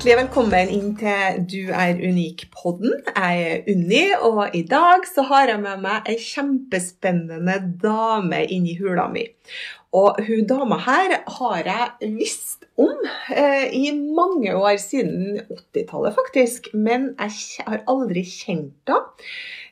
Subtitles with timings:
[0.00, 3.02] Hjertelig velkommen inn til Du er unik-podden.
[3.04, 8.78] Jeg er Unni, og i dag så har jeg med meg ei kjempespennende dame inni
[8.78, 9.26] hula mi.
[9.92, 12.96] Og hun dama her har jeg visst om
[13.28, 15.42] eh, i mange år, siden
[15.76, 16.72] 80-tallet faktisk.
[16.72, 19.02] Men jeg har aldri kjent henne.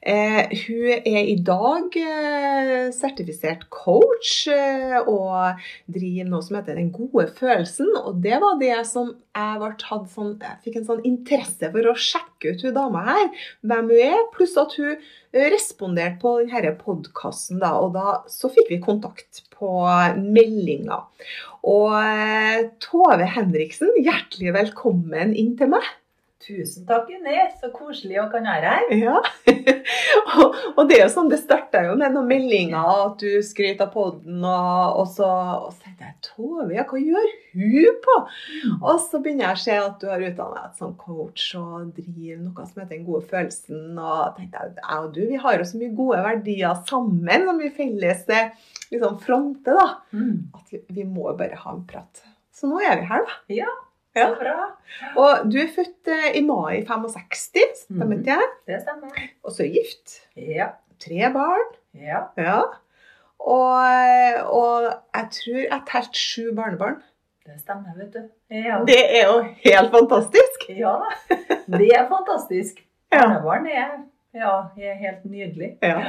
[0.09, 5.59] Eh, hun er i dag eh, sertifisert coach eh, og
[5.93, 7.91] driver noe som heter Den gode følelsen.
[8.01, 12.55] Og det var det som jeg, sånn, jeg fikk en sånn interesse for å sjekke
[12.55, 13.29] ut hun dama her.
[13.69, 14.97] Hvem hun er, pluss at hun
[15.53, 17.61] responderte på denne podkasten.
[17.61, 19.77] Da, og da så fikk vi kontakt på
[20.17, 21.03] meldinga.
[21.69, 25.97] Og eh, Tove Henriksen, hjertelig velkommen inn til meg.
[26.39, 27.35] Tusen takk, Unni.
[27.59, 28.93] Så koselig å kan være her.
[28.95, 29.17] Ja.
[30.39, 33.83] og, og, det er jo sånn, det starta jo med noen meldinger, at du skrøt
[33.83, 35.27] av poden, og, og, så,
[35.65, 37.27] og så tenkte jeg Tove, ja, hva gjør
[37.59, 38.15] hun på?
[38.77, 42.41] Og så begynner jeg å se at du har utdannet deg som coach og driver
[42.45, 43.83] noe som heter Den gode følelsen.
[43.99, 47.63] Og tenkte jeg, jeg og du, vi har jo så mye gode verdier sammen og
[47.65, 48.25] vi felles
[48.93, 49.91] liksom fronter, da.
[50.15, 50.55] Mm.
[50.55, 52.25] At vi, vi må bare ha en prat.
[52.55, 53.39] Så nå er vi her, da.
[53.61, 53.75] Ja.
[54.17, 54.29] Ja.
[54.35, 54.57] Bra.
[55.21, 58.49] Og du er født eh, i mai 65, stemmer ikke det?
[58.71, 59.21] Det stemmer.
[59.45, 60.17] Og så gift.
[60.37, 60.73] Ja.
[60.99, 61.69] Tre barn.
[61.95, 62.25] Ja.
[62.37, 62.63] ja.
[63.39, 66.99] Og, eh, og jeg tror jeg telte sju barnebarn.
[67.47, 68.25] Det stemmer, vet du.
[68.53, 68.81] Ja.
[68.89, 70.67] Det er jo helt fantastisk.
[70.69, 70.99] Ja
[71.79, 72.83] Det er fantastisk.
[73.13, 73.95] Barnebarn er,
[74.37, 75.79] ja, er helt nydelig.
[75.83, 76.03] Ja.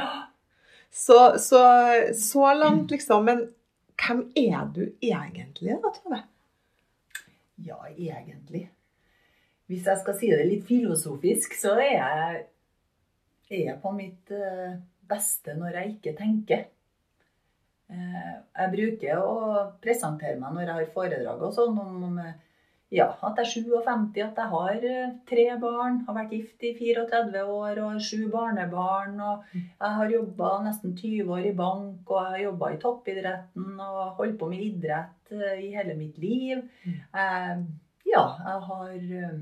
[0.92, 1.62] Så, så,
[2.12, 3.24] så langt, liksom.
[3.24, 3.46] Men
[4.00, 6.20] hvem er du egentlig, da, Tove?
[7.66, 8.66] Ja, egentlig.
[9.70, 12.44] Hvis jeg skal si det litt filosofisk, så er jeg,
[13.50, 14.78] er jeg på mitt eh,
[15.10, 16.64] beste når jeg ikke tenker.
[17.90, 19.36] Eh, jeg bruker å
[19.82, 22.18] presentere meg når jeg har foredrag og sånn om
[22.90, 23.50] ja, at jeg er
[23.86, 28.00] 57, at jeg har eh, tre barn, har vært gift i 34 år og har
[28.02, 29.20] sju barnebarn.
[29.20, 33.78] og Jeg har jobba nesten 20 år i bank, og jeg har jobba i toppidretten
[33.86, 36.66] og holdt på med idrett eh, i hele mitt liv.
[36.84, 37.62] Jeg,
[38.10, 39.40] ja, jeg har eh,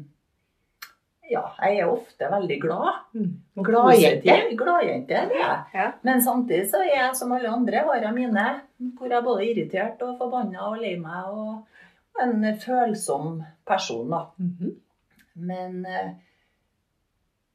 [1.28, 3.00] ja, jeg er ofte veldig glad.
[3.16, 3.32] Mm.
[3.64, 4.36] Gladjente.
[4.56, 5.90] Gladjente, det er jeg.
[6.04, 8.46] Men samtidig så er jeg som alle andre, har jeg mine
[8.96, 11.32] hvor jeg er både irritert og forbanna og lei meg.
[11.32, 11.77] og
[12.22, 14.26] en følsom person, da.
[14.38, 14.74] Mm -hmm.
[15.32, 16.10] Men eh,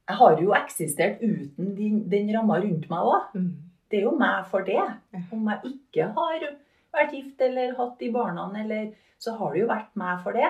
[0.08, 3.22] jeg har jo eksistert uten den, den ramma rundt meg òg.
[3.34, 3.54] Mm.
[3.90, 4.84] Det er jo meg for det.
[5.32, 6.46] Om jeg ikke har
[6.94, 10.50] vært gift eller hatt de barna, eller, så har det jo vært meg for det.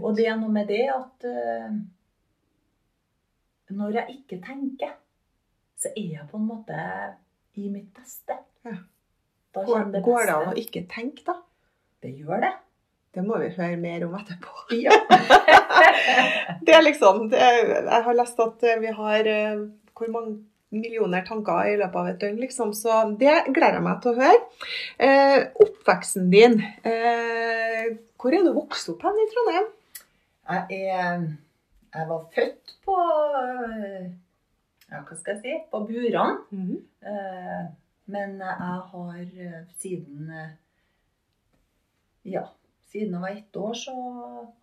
[0.00, 1.78] Og det er noe med det at uh,
[3.70, 4.94] når jeg ikke tenker,
[5.78, 6.78] så er jeg på en måte
[7.54, 8.38] i mitt beste.
[8.66, 8.78] Ja.
[9.58, 11.38] Går, det, går det an å ikke tenke, da?
[12.02, 12.52] Det gjør det.
[13.14, 14.54] Det må vi høre mer om etterpå.
[14.84, 14.92] Ja.
[16.66, 19.62] det er liksom det, Jeg har lest at vi har eh,
[19.96, 20.36] hvor mange
[20.68, 22.74] millioner tanker i løpet av et døgn, liksom.
[22.76, 24.38] Så det gleder jeg meg til å høre.
[25.00, 26.60] Eh, oppveksten din.
[26.84, 27.88] Eh,
[28.20, 29.68] hvor er du vokst opp hen i Trondheim?
[30.48, 31.26] Jeg, er,
[31.94, 32.96] jeg var født på
[34.88, 36.38] ja, hva skal jeg si på Buran.
[36.50, 36.80] Mm -hmm.
[37.10, 37.64] eh,
[38.06, 40.32] men jeg har eh, siden
[42.22, 42.44] ja,
[42.88, 43.94] siden jeg var ett år, så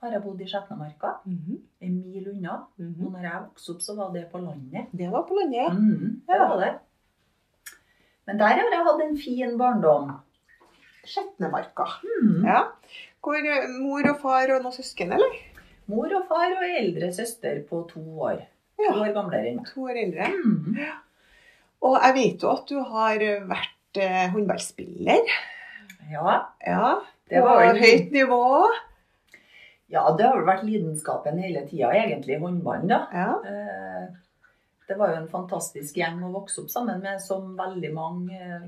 [0.02, 1.14] har jeg bodd i Skjetnamarka.
[1.26, 1.60] Mm -hmm.
[1.80, 2.66] En mil unna.
[2.78, 3.06] Mm -hmm.
[3.06, 4.86] Og når jeg vokste opp, så var det på landet.
[4.92, 5.70] Det var på landet, ja.
[5.70, 6.74] Mm, det var det.
[8.26, 10.12] Men der har jeg hatt en fin barndom.
[11.06, 11.86] Skjetnemarka.
[12.04, 12.46] Mm.
[12.46, 12.62] Ja.
[13.22, 15.34] Hvor eh, mor og far og noen søsken, eller?
[15.86, 18.42] Mor og far og eldre søster på to år.
[18.80, 18.92] Ja.
[18.94, 19.66] To år gamlere enn meg.
[19.74, 20.28] To år eldre.
[20.46, 20.78] Mm.
[20.78, 20.94] Ja.
[21.82, 25.22] Og jeg vet jo at du har vært eh, håndballspiller.
[26.12, 26.40] Ja.
[26.68, 27.00] ja.
[27.30, 28.44] Det var vel høyt nivå?
[29.90, 33.00] Ja, det har vel vært lidenskapen hele tida, egentlig, håndballen, da.
[33.14, 33.32] Ja.
[33.46, 38.38] Eh, det var jo en fantastisk gjeng å vokse opp sammen med, som veldig mange
[38.38, 38.68] eh,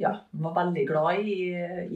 [0.00, 0.12] ja,
[0.44, 1.38] var veldig glad i,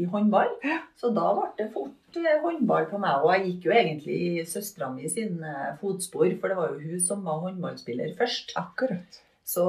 [0.02, 0.52] i håndball.
[1.00, 3.24] Så da ble det fort eh, håndball på meg.
[3.24, 7.04] Og jeg gikk jo egentlig i søstera mi sine fotspor, for det var jo hun
[7.04, 8.56] som var håndballspiller først.
[8.60, 9.20] Akkurat.
[9.48, 9.66] Så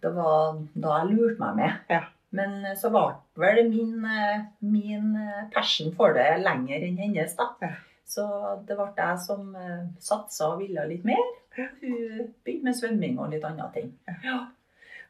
[0.00, 1.84] det var da jeg lurte meg med.
[1.92, 2.04] Ja.
[2.30, 7.72] Men så varte vel min, eh, min eh, passion for det lenger enn hennes, da.
[8.10, 8.26] Så
[8.66, 11.24] det ble jeg som eh, satsa og ville litt mer.
[11.56, 13.90] Hun begynte med svømming og litt andre ting.
[14.24, 14.44] Ja.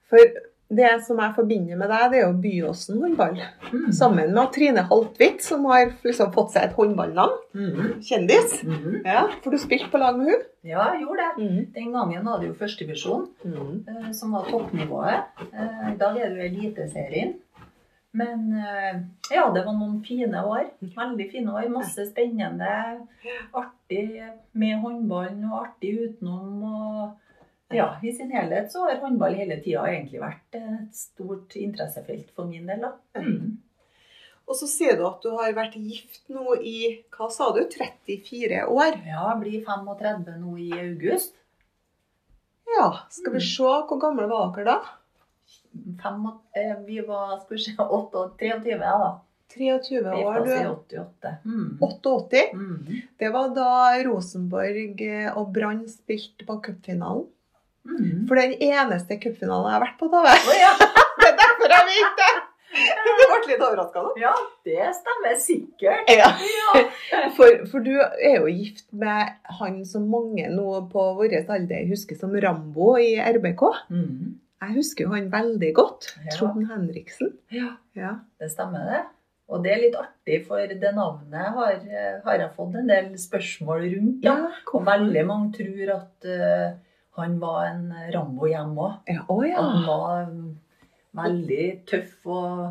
[0.08, 0.40] For
[0.70, 3.40] det som jeg forbinder med deg, det er jo Byåsen håndball.
[3.72, 3.88] Mm.
[3.96, 7.40] Sammen med Trine Haltvidt, som har liksom fått seg et håndballnavn.
[7.58, 7.88] Mm.
[8.06, 8.60] Kjendis.
[8.62, 9.00] Mm.
[9.02, 10.44] Ja, For du spilte på lag med hun?
[10.62, 11.46] Ja, jeg gjorde det.
[11.48, 11.64] Mm.
[11.74, 15.40] Den gangen var det jo førstevisjon, eh, som var toppnivået.
[15.50, 17.32] Eh, I dag er det jo Eliteserien.
[18.14, 19.00] Men eh,
[19.34, 20.68] ja, det var noen fine år.
[20.94, 21.66] Veldig fine år.
[21.74, 22.70] Masse spennende.
[23.58, 24.06] Artig
[24.52, 26.62] med håndballen og artig utenom.
[26.62, 27.18] og
[27.70, 32.50] ja, I sin helhet så har håndball hele tida egentlig vært et stort interessefelt for
[32.50, 32.82] min del.
[32.82, 32.94] da.
[33.20, 33.58] Mm.
[34.50, 38.64] Og så sier du at du har vært gift nå i hva sa du, 34
[38.66, 38.96] år.
[39.06, 41.36] Ja, jeg blir 35 nå i august.
[42.70, 44.78] Ja, skal vi se, hvor gamle var dere da?
[46.02, 46.26] Fem,
[46.58, 49.10] eh, vi var skal vi se, 8, 23 da.
[49.54, 50.54] 23 Vi år, du.
[50.70, 51.30] 88.
[51.44, 51.78] Mm.
[51.82, 52.42] 88.
[52.54, 53.00] Mm.
[53.18, 53.72] Det var da
[54.06, 57.26] Rosenborg eh, og Brann spilte på cupfinalen.
[57.88, 58.26] Mm.
[58.28, 60.32] For den eneste cupfinalen jeg har vært på, Tove.
[60.36, 60.72] Oh, ja.
[61.20, 62.30] Det er derfor jeg vet det!
[62.70, 64.10] Du ble litt overraska nå?
[64.20, 64.30] ja,
[64.64, 66.10] det stemmer sikkert.
[66.14, 66.28] Ja.
[67.36, 72.16] For, for du er jo gift med han som mange nå på vår alder husker
[72.20, 73.64] som Rambo i RBK.
[73.90, 74.36] Mm.
[74.62, 76.12] Jeg husker jo han veldig godt.
[76.28, 76.36] Ja.
[76.36, 77.34] Trond Henriksen.
[77.50, 78.12] ja, Ja.
[78.38, 79.02] det stemmer det.
[79.50, 81.80] Og det er litt artig, for det navnet har,
[82.22, 84.22] har jeg fått en del spørsmål rundt.
[84.22, 84.36] Ja.
[84.70, 86.68] Veldig mange tror at eh,
[87.18, 89.10] han var en Rambo hjemme òg.
[89.10, 89.64] Ja, ja.
[89.64, 90.52] Han var mm,
[91.20, 92.68] veldig tøff og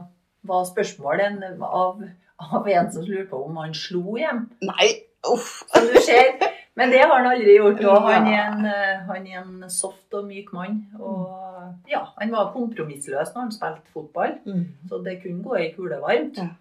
[0.49, 1.99] var spørsmålet av,
[2.39, 4.45] av en som lurte på om han slo hjem.
[4.63, 4.89] Nei,
[5.27, 5.59] uff.
[5.73, 6.39] Som du ser.
[6.79, 7.81] Men det har han aldri gjort.
[7.91, 8.67] Og han er en,
[9.09, 10.79] han er en soft og myk mann.
[10.95, 14.37] Og ja, han var kompromissløs når han spilte fotball.
[14.47, 14.65] Mm.
[14.87, 16.39] Så det kunne gå i kule varmt.
[16.39, 16.53] Ja.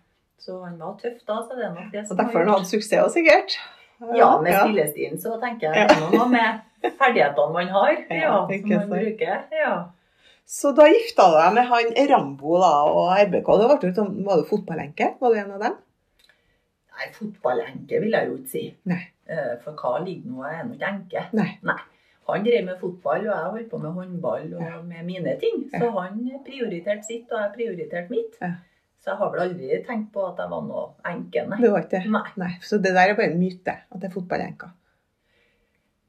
[0.43, 2.71] Så han var tøff da, så det er nok det Og derfor har han hatt
[2.71, 3.59] suksess sikkert.
[4.15, 8.35] Ja, med stillestilen så tenker jeg det er noe med ferdighetene man har, Ja, ja,
[8.49, 9.45] som man bruker.
[9.53, 9.73] Ja.
[10.49, 13.51] Så da gifta du deg med han Rambo da, og RBK.
[13.61, 15.11] Det var, sånn- var du fotballenke?
[15.21, 15.77] Var du en av dem?
[16.99, 18.63] Nei, fotballenke vil jeg jo ikke si.
[18.91, 19.03] Nei.
[19.29, 20.45] Eh, For hva ligger nå?
[20.49, 21.25] Jeg er nå ikke enke.
[21.37, 21.77] Nei.
[22.29, 24.81] Han drev med fotball, og jeg holdt på med håndball og Ja.
[24.83, 25.63] med mine ting.
[25.73, 28.35] Så han prioriterte sitt, og jeg prioriterte mitt.
[28.43, 28.51] Ja.
[29.01, 31.61] Så jeg har vel aldri tenkt på at jeg var noe enke, nei.
[31.61, 32.11] Det var ikke det?
[32.11, 32.25] Nei.
[32.37, 32.51] Nei.
[32.61, 34.71] Så det der er bare en myte, at det er fotballenker.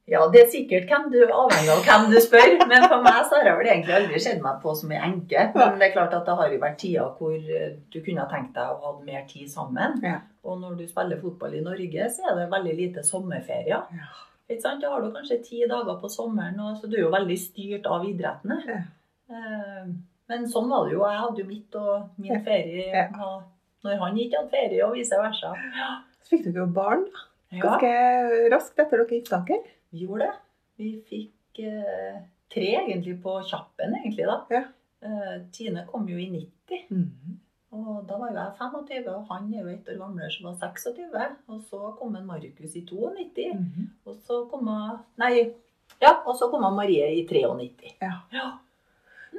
[0.09, 3.38] Ja, det er sikkert hvem du, avhengig av hvem du spør, men for meg så
[3.39, 5.44] har jeg vel egentlig aldri sett meg på som ei enke.
[5.56, 8.29] Men det er klart at det har jo vært tider hvor eh, du kunne ha
[8.31, 10.00] tenkt deg å ha mer tid sammen.
[10.06, 10.17] Ja.
[10.50, 13.85] Og når du spiller fotball i Norge, så er det veldig lite sommerferier.
[14.01, 14.09] Ja.
[14.50, 14.81] Ikke sant?
[14.81, 18.06] Da har du kanskje ti dager på sommeren, så du er jo veldig styrt av
[18.09, 18.61] idrettene.
[18.65, 18.79] Ja.
[19.29, 19.89] Eh,
[20.29, 21.01] Men sånn var det jo.
[21.09, 23.06] Jeg hadde jo mitt, og min ferie
[23.85, 25.53] når han ikke hadde ferie, og vice versa.
[26.21, 27.06] Så fikk dere jo barn
[27.50, 27.91] ganske
[28.53, 29.63] raskt etter dere gifta dere.
[29.91, 30.33] Vi gjorde det.
[30.77, 32.19] Vi fikk eh,
[32.53, 34.38] tre egentlig på kjappen, egentlig, da.
[34.50, 34.63] Ja.
[35.01, 37.38] Eh, Tine kom jo i 90, Mm.
[37.71, 40.56] og da var jo jeg 25, og han er jo ett år gamlere, som var
[40.61, 41.35] 26.
[41.47, 43.90] Og så kom en Markus i 92, Mm.
[44.06, 45.52] og så kom hun Nei,
[46.02, 47.95] ja, og så kom hun Marie i 93.
[48.02, 48.11] Ja.
[48.33, 48.52] ja.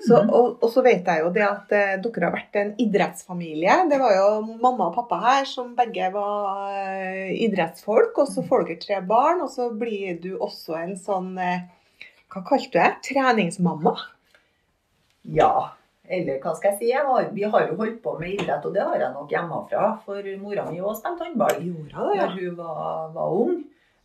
[0.01, 0.31] Så, Mhm.
[0.33, 3.75] og, og så vet jeg jo det at eh, dere har vært en idrettsfamilie.
[3.91, 4.29] Det var jo
[4.63, 8.17] mamma og pappa her som begge var eh, idrettsfolk.
[8.23, 11.67] Og så får dere tre barn, og så blir du også en sånn eh,
[12.31, 12.89] Hva kalte du det?
[13.11, 13.97] Treningsmamma?
[15.37, 15.73] Ja,
[16.09, 16.89] eller hva skal jeg si?
[16.93, 19.89] Jeg har, vi har jo holdt på med idrett, og det har jeg nok hjemmefra.
[20.07, 21.61] For mora mi òg spilte håndball
[21.93, 23.61] når hun var, var ung.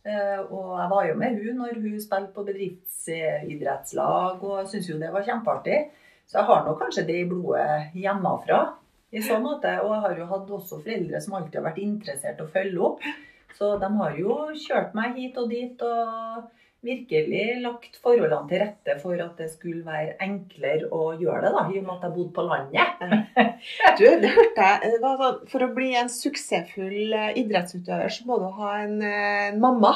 [0.06, 4.98] Eh, og jeg var jo med hun når hun spilte på bedriftsidrettslag, og syns jo
[5.00, 5.78] det var kjempeartig.
[6.26, 8.60] Så jeg har nok kanskje det i blodet hjemmefra.
[9.10, 9.70] i så måte.
[9.82, 12.80] Og jeg har jo hatt også foreldre som alltid har vært interessert i å følge
[12.88, 13.04] opp.
[13.56, 14.34] Så de har jo
[14.66, 16.50] kjørt meg hit og dit og
[16.86, 21.64] virkelig lagt forholdene til rette for at det skulle være enklere å gjøre det, da,
[21.70, 23.02] i og med at jeg bodde på landet.
[23.98, 25.00] Du, det hørte jeg.
[25.02, 29.60] Sånn, For å bli en suksessfull eh, idrettsutøver, så må du ha en, eh, en
[29.62, 29.92] mamma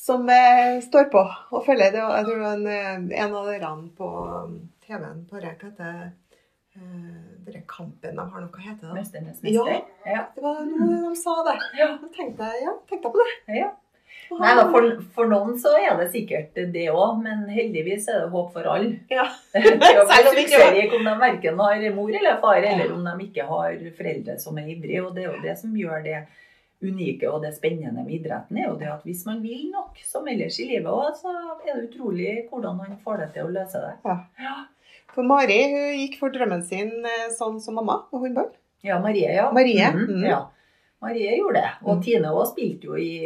[0.00, 1.94] som eh, står på og følger.
[1.94, 6.12] Det jeg tror en, eh, en av dere på um, TV-en på Rek heter
[7.44, 8.94] dere Kampen de har noe, å hete da?
[8.96, 9.84] Mesternes mester.
[10.08, 10.24] Ja.
[10.34, 11.54] Det var noe de sa det.
[11.78, 11.92] Ja.
[12.00, 13.58] Da tenkte jeg, ja, tenkte jeg på det.
[13.60, 13.68] Ja.
[14.30, 18.30] Nei da, for, for noen så er det sikkert det òg, men heldigvis er det
[18.32, 18.98] håp for alle.
[19.10, 19.24] Ja.
[19.52, 23.76] Selv om ikke- om de verken har mor eller far, eller om de ikke har
[23.98, 25.04] foreldre som er ivrige.
[25.06, 26.24] Og det er jo det som gjør det
[26.84, 30.26] unike og det spennende med idretten, er jo det at hvis man vil nok, som
[30.28, 31.32] ellers i livet òg, så
[31.64, 33.94] er det utrolig hvordan man får det til å løse det.
[34.42, 34.56] Ja.
[35.14, 38.50] For Mari hun gikk for drømmen sin eh, sånn som mamma på håndball.
[38.84, 39.50] Ja, Marie, ja.
[39.52, 40.28] Marie, Mm -hmm.
[40.28, 40.40] ja.
[41.02, 41.70] Marie gjorde det.
[41.84, 42.02] Og Mm.
[42.02, 43.18] Tine òg spilte jo i,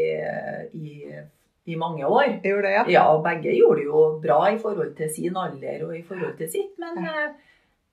[0.74, 1.20] i,
[1.66, 2.40] i mange år.
[2.42, 2.84] Gjorde det, ja.
[2.88, 6.36] Ja, og begge gjorde det jo bra i forhold til sin alder og i forhold
[6.38, 6.72] til sitt.
[6.78, 7.28] Men ja.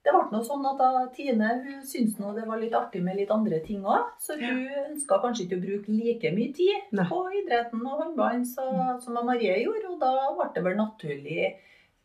[0.06, 3.16] det ble nå sånn at da Tine hun syntes nå det var litt artig med
[3.20, 4.10] litt andre ting òg.
[4.18, 7.06] Så hun ønska kanskje ikke å bruke like mye tid Nei.
[7.10, 9.92] på idretten og håndballen så- som Marie gjorde.
[9.92, 11.54] Og da ble det vel naturlig,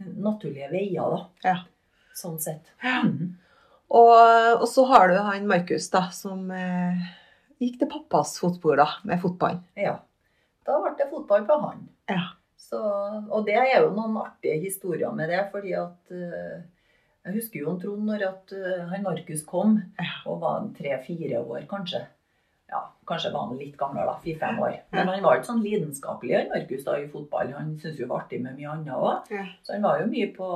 [0.01, 1.25] naturlige veier, da.
[1.49, 1.55] Ja.
[2.13, 2.61] Sånn sett.
[2.83, 3.01] Ja.
[3.03, 3.37] Mhm.
[3.91, 6.95] Og, og så har du han Markus, da, som eh,
[7.61, 9.61] gikk til pappas fotspor da, med fotball.
[9.79, 9.99] Ja.
[10.67, 11.83] Da ble det fotball på han.
[12.09, 12.21] Ja.
[12.61, 16.61] Så, og det er jo noen artige historier med det, fordi at eh,
[17.21, 19.75] Jeg husker jo Trond når at eh, han Markus kom,
[20.25, 22.05] og var tre-fire år kanskje.
[22.71, 24.19] Ja, kanskje var han litt gamlere, da.
[24.23, 24.77] Fire-fem år.
[24.95, 27.51] Men han var ikke sånn lidenskapelig, han Markus, da i fotball.
[27.57, 29.33] Han syntes jo det var artig med mye annet òg.
[29.35, 29.43] Ja.
[29.65, 30.47] Så han var jo mye på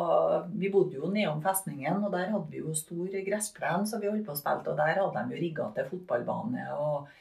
[0.56, 4.24] Vi bodde jo nedom festningen, og der hadde vi jo stor gressplen, så vi holdt
[4.30, 7.12] på å spille, og der hadde de jo rigga til fotballbane og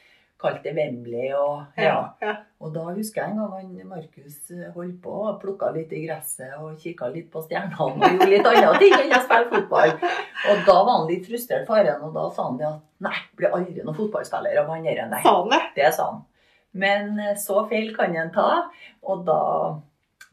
[0.41, 1.95] kalt det Wembley og ja.
[2.21, 2.33] ja.
[2.59, 4.37] Og da husker jeg en gang han Markus
[4.75, 8.49] holdt på og plukka litt i gresset og kikka litt på stjernene og gjorde litt
[8.51, 9.95] andre ting enn å spille fotball.
[10.51, 13.55] Og da var han litt frustrert, faren, og da sa han det at nei, blir
[13.55, 15.21] aldri noen fotballspiller av han der, nei.
[15.23, 15.91] Sa han det?
[15.95, 16.23] Sa han.
[16.75, 18.49] Men eh, så feil kan en ta,
[19.07, 19.41] og da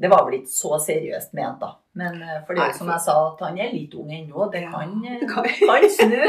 [0.02, 1.76] Det var vel ikke så seriøst ment, da.
[1.94, 4.48] Men eh, for det er jo som jeg sa, at han er litt ung ennå.
[4.54, 6.22] Det kan, eh, kan- snu.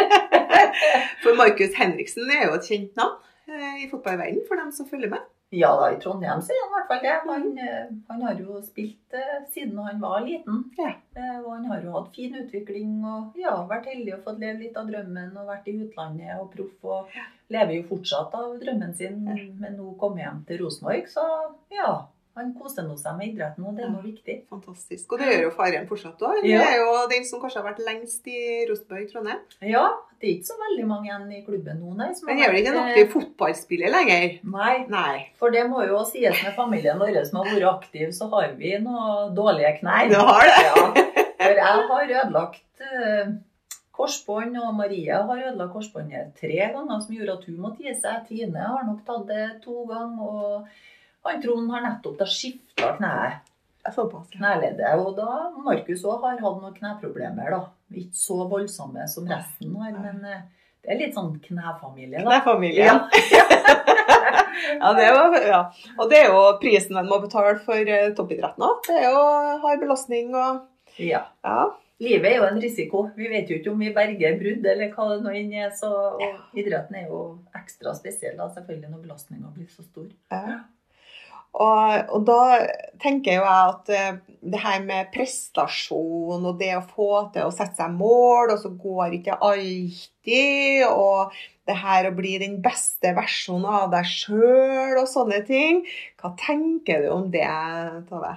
[1.24, 5.12] For Markus Henriksen er jo et kjent navn eh, i fotballverdenen for dem som følger
[5.16, 5.32] med.
[5.54, 7.14] Ja da, i Trondheim så er han i hvert fall det.
[7.28, 7.98] Han, mm.
[8.10, 10.64] han har jo spilt eh, siden han var liten.
[10.80, 10.96] Ja.
[11.14, 14.64] Eh, Og han har jo hatt fin utvikling og ja, vært heldig og fått leve
[14.64, 16.74] litt av drømmen og vært i utlandet og proff.
[16.96, 21.28] Og lever jo fortsatt av drømmen sin, men nå kom hjem til Rosenborg, så
[21.74, 21.92] ja.
[22.36, 24.36] Han koser nå seg med idretten, og det er noe viktig.
[24.50, 25.12] Fantastisk.
[25.14, 26.40] Og det gjør jo faren fortsatt òg.
[26.50, 26.64] Ja.
[26.66, 29.44] er jo den som kanskje har vært lengst i Rosenborg Trondheim.
[29.70, 29.84] Ja,
[30.18, 32.10] det er ikke så veldig mange igjen i klubben nå, nei.
[32.26, 34.26] Men er vel ikke en vært, aktiv fotballspiller lenger?
[34.32, 35.16] eh, Nei, Nei.
[35.38, 38.74] for det må jo sies med familien vår som har vært aktiv, så har vi
[38.82, 40.10] noen dårlige knær.
[40.10, 40.62] Du har det?
[40.66, 40.86] Ja,
[41.44, 43.34] for jeg har ødelagt eh,
[43.94, 48.26] korsbånd, og Marie har ødelagt korsbåndet tre ganger, som gjorde at hun måtte gi seg.
[48.30, 50.68] Tine har nok tatt det to ganger, og
[51.24, 53.42] han Trond har nettopp da skifta kneet,
[53.86, 54.30] Jeg så på oss.
[54.32, 54.94] kneleddet.
[55.00, 57.62] Og da Markus òg har hatt noen kneproblemer, da.
[57.94, 60.42] Ikke så voldsomme som resten har, men eh,
[60.84, 62.30] det er litt sånn knefamilie, da.
[62.30, 62.96] Knefamilie, ja.
[63.34, 64.94] Ja.
[65.00, 65.62] det var, ja.
[66.00, 68.82] Og det er jo prisen en må betale for eh, toppidretten òg.
[68.88, 69.24] Det er jo
[69.66, 70.64] hard belastning og
[71.00, 71.26] Ja.
[71.44, 71.72] Ja.
[72.04, 73.02] Livet er jo en risiko.
[73.16, 75.70] Vi vet jo ikke om vi berger brudd eller hva det nå enn er.
[75.78, 75.90] Så
[76.58, 77.20] idretten er jo
[77.56, 80.08] ekstra spesiell da, selvfølgelig når belastninga blir så stor.
[80.32, 80.62] ja.
[81.54, 82.38] Og, og da
[83.02, 84.16] tenker jo jeg at eh,
[84.54, 88.72] det her med prestasjon og det å få til å sette seg mål, og så
[88.74, 91.36] går ikke alltid, og
[91.70, 95.84] det her å bli den beste versjonen av deg sjøl og sånne ting.
[96.20, 97.48] Hva tenker du om det,
[98.10, 98.34] Tove?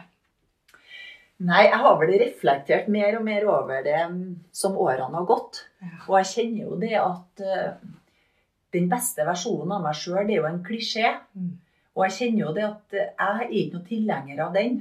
[1.46, 4.20] Nei, jeg har vel reflektert mer og mer over det mm,
[4.56, 5.66] som årene har gått.
[6.06, 7.74] Og jeg kjenner jo det at eh,
[8.76, 11.10] den beste versjonen av meg sjøl, det er jo en klisjé.
[11.96, 11.98] Mm.
[11.98, 14.80] Og jeg kjenner jo det at jeg er ikke noe tilhenger av den.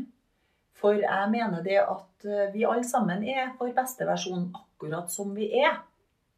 [0.75, 5.31] For jeg mener det at eh, vi alle sammen er vår beste versjon akkurat som
[5.35, 5.79] vi er.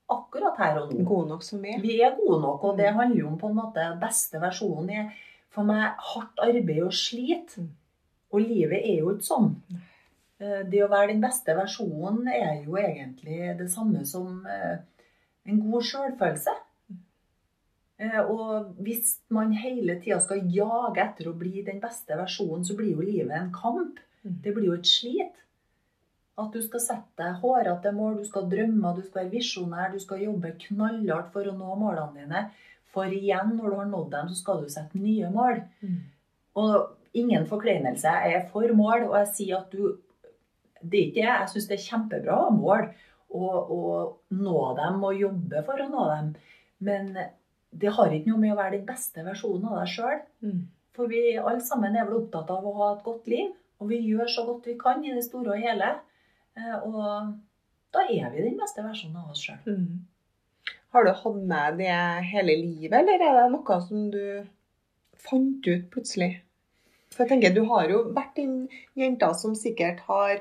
[0.07, 1.03] Akkurat her og nå.
[1.07, 1.81] Gode nok som vi er?
[1.81, 5.09] Vi er gode nok, og det handler jo om på en måte beste versjonen er
[5.51, 7.57] for meg hardt arbeid og slit.
[7.57, 7.73] Mm.
[8.31, 9.49] Og livet er jo ikke sånn.
[10.37, 14.77] Eh, Det å være den beste versjonen er jo egentlig det samme som eh,
[15.49, 16.53] en god sjølfølelse.
[17.97, 22.77] Eh, Og hvis man hele tida skal jage etter å bli den beste versjonen, så
[22.77, 23.97] blir jo livet en kamp.
[24.23, 24.37] Mm.
[24.43, 25.33] Det blir jo et slit.
[26.37, 29.99] At du skal sette deg hårete mål, du skal drømme, du skal være visjonær, du
[29.99, 32.43] skal jobbe knallhardt for å nå målene dine.
[32.93, 35.63] For igjen, når du har nådd dem, så skal du sette nye mål.
[35.81, 35.97] Mm.
[36.61, 38.13] Og ingen forkleinelse.
[38.21, 39.97] Jeg er for mål, og jeg sier at du
[40.77, 41.25] Det er ikke det.
[41.25, 42.83] Jeg syns det er kjempebra å ha mål
[43.33, 46.27] og, og nå dem og jobbe for å nå dem.
[46.85, 47.07] Men
[47.71, 50.19] det har ikke noe med å være den beste versjonen av deg sjøl.
[50.45, 50.61] Mm.
[50.97, 53.51] For vi alle sammen er vel opptatt av å ha et godt liv.
[53.77, 55.91] Og vi gjør så godt vi kan i det store og hele.
[56.57, 57.33] Eh, Og
[57.93, 59.59] da er vi den beste versjonen av oss sjøl.
[59.67, 60.73] Mm.
[60.95, 61.93] Har du hatt med det
[62.31, 64.23] hele livet, eller er det noe som du
[65.27, 66.37] fant ut plutselig?
[67.11, 70.39] For jeg tenker, Du har jo vært den jenta som sikkert har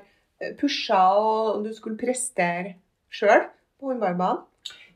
[0.61, 2.77] pusha, og du skulle prestere
[3.11, 3.47] sjøl
[3.81, 4.45] på håndballbanen.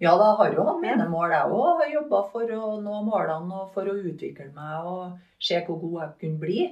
[0.01, 1.31] Ja, da har jo hatt mine mål.
[1.35, 5.61] Jeg òg har jobba for å nå målene og for å utvikle meg og se
[5.67, 6.69] hvor god jeg kunne bli.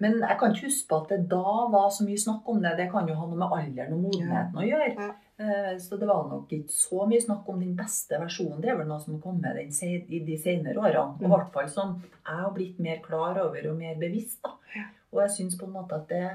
[0.00, 2.76] Men jeg kan ikke huske på at det da var så mye snakk om det.
[2.78, 5.08] Det kan jo ha noe med alderen og modenheten å gjøre.
[5.38, 8.60] Eh, Så det var nok ikke så mye snakk om den beste versjonen.
[8.62, 11.16] Det er vel noe som har kommet i de senere årene.
[11.18, 11.30] Og i Mm.
[11.34, 14.40] hvert fall som jeg har blitt mer klar over og mer bevisst.
[14.42, 14.50] da.
[15.12, 16.30] Og jeg syns på en måte at det,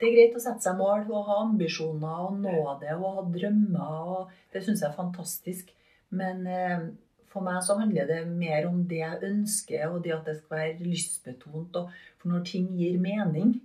[0.00, 3.22] det er greit å sette seg mål og ha ambisjoner og nå det og ha
[3.34, 3.96] drømmer.
[4.16, 5.72] og Det syns jeg er fantastisk.
[6.10, 6.86] Men eh,
[7.30, 10.56] for meg så handler det mer om det jeg ønsker, og det at det skal
[10.56, 11.76] være lystbetont.
[11.76, 13.60] Og for når ting gir mening,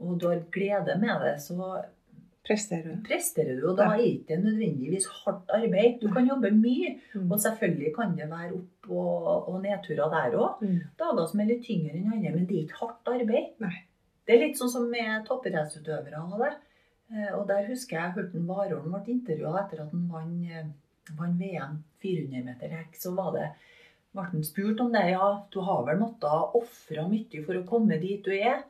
[0.00, 1.84] og du har glede med det, så
[2.48, 3.00] Presterer du?
[3.04, 3.64] presterer du.
[3.68, 5.98] Og da er det ikke nødvendigvis hardt arbeid.
[6.00, 7.30] Du kan jobbe mye, Mm.
[7.32, 10.62] og selvfølgelig kan det være opp- og, og nedturer der òg.
[10.62, 10.78] Mm.
[10.98, 13.50] Dager som er litt tyngre enn andre, men det er ikke hardt arbeid.
[13.60, 13.74] Nei.
[14.28, 16.50] Det er litt sånn som med toppidrettsutøvere og det.
[17.14, 20.66] Eh, Og der husker jeg Hørten Warholm ble intervjua etter at han vant eh,
[21.16, 22.92] VM 400 meter hekk.
[23.00, 23.46] Så var det,
[24.12, 25.06] ble spurt om det.
[25.14, 28.60] Ja, du har vel måttet ofre mye for å komme dit du er?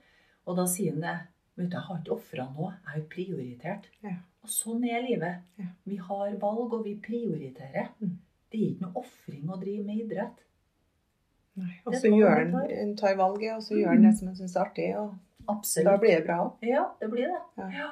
[0.46, 1.16] Og da sier han det.
[1.58, 2.72] Vet du, jeg har ikke ofra noe.
[2.86, 3.88] Jeg har prioritert.
[4.06, 4.14] Ja.
[4.46, 5.42] Og sånn er livet.
[5.58, 5.66] Ja.
[5.90, 7.88] Vi har valg, og vi prioriterer.
[7.98, 8.14] Mm.
[8.48, 10.38] Det er ikke noe ofring å drive med idrett.
[11.58, 11.72] Nei.
[11.84, 13.96] Og så gjør han tar valget, og så gjør Mm.
[13.98, 14.86] han det som han syns er artig.
[14.96, 15.18] Og
[15.84, 16.52] da blir det bra òg.
[16.68, 17.40] Ja, det blir det.
[17.58, 17.68] Ja.
[17.78, 17.88] Ja.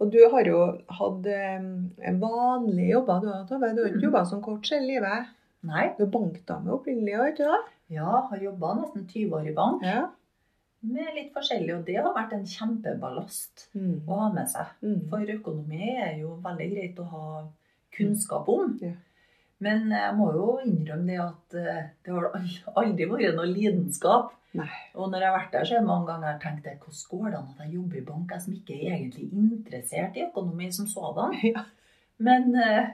[0.00, 0.60] Og du har jo
[0.98, 3.44] hatt eh, vanlige jobber, du har.
[3.48, 4.04] Du har ikke Mm.
[4.06, 5.26] jobba som coach hele livet.
[5.62, 5.94] Nei.
[5.98, 7.64] Du er bankdame opprinnelig, du ikke det?
[7.90, 10.08] Ja, har jobba nesten 20 år i bank Ja.
[10.82, 14.00] med litt forskjellig, og det har vært en kjempeballast Mm.
[14.06, 14.66] å ha med seg.
[14.82, 15.08] Mm.
[15.10, 17.44] For økonomi er jo veldig greit å ha
[17.92, 18.78] kunnskap om.
[18.80, 18.92] Ja.
[19.60, 22.30] Men jeg må jo innrømme det at eh, det har
[22.76, 24.32] aldri vært noe lidenskap.
[24.56, 24.68] Nei.
[24.96, 27.26] Og når jeg har vært der, så har jeg mange ganger tenkt det, hvordan går
[27.28, 30.70] det an at jeg jobber i bank, jeg som ikke er egentlig interessert i økonomi
[30.72, 31.36] som sådan.
[31.52, 31.66] Ja.
[32.18, 32.88] Men, eh,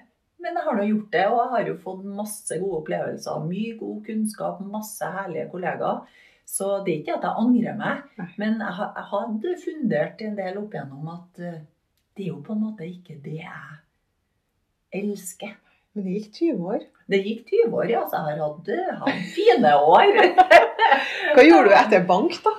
[0.45, 3.47] men jeg har nå gjort det, og jeg har jo fått masse gode opplevelser.
[3.47, 6.03] Mye god kunnskap, masse herlige kollegaer.
[6.45, 8.27] Så det er ikke at jeg angrer meg, Nei.
[8.43, 11.62] men jeg, jeg hadde fundert en del opp igjennom at eh,
[12.14, 13.79] det er jo på en måte ikke det jeg
[15.01, 15.57] elsker.
[15.94, 16.85] Men det gikk 20 år.
[17.07, 20.16] Det gikk 20 år, ja, så jeg har hatt, fine år.
[21.37, 22.54] Hva gjorde du etter bank, da?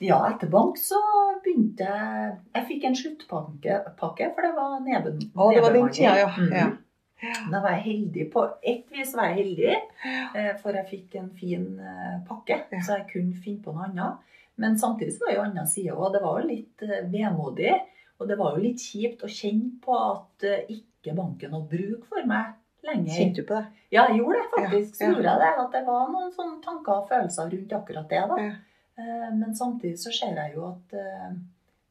[0.00, 1.00] Ja, etter bank så
[1.42, 6.14] begynte jeg Jeg fikk en sluttpakke, for det var neben, Å, det var den tida,
[6.22, 6.30] ja.
[6.38, 6.54] Mm.
[6.54, 6.70] ja.
[7.52, 8.28] Da var jeg heldig.
[8.32, 9.74] På ett vis var jeg heldig,
[10.38, 14.38] eh, for jeg fikk en fin eh, pakke, så jeg kunne finne på noe annet.
[14.62, 16.08] Men samtidig så var det jo annen side òg.
[16.16, 17.76] Det var jo litt eh, vemodig.
[18.18, 22.26] Og det var jo litt kjipt å kjenne på at ikke banken hadde bruk for
[22.30, 22.52] meg
[22.82, 23.14] lenger.
[23.16, 23.66] Kjente du på det?
[23.92, 24.94] Ja, jeg gjorde det faktisk.
[24.98, 25.50] Så gjorde jeg det.
[25.64, 28.22] At det var noen sånne tanker og følelser rundt akkurat det.
[28.28, 28.36] da.
[28.42, 28.52] Ja.
[28.98, 31.32] Eh, Men samtidig så ser jeg jo at eh,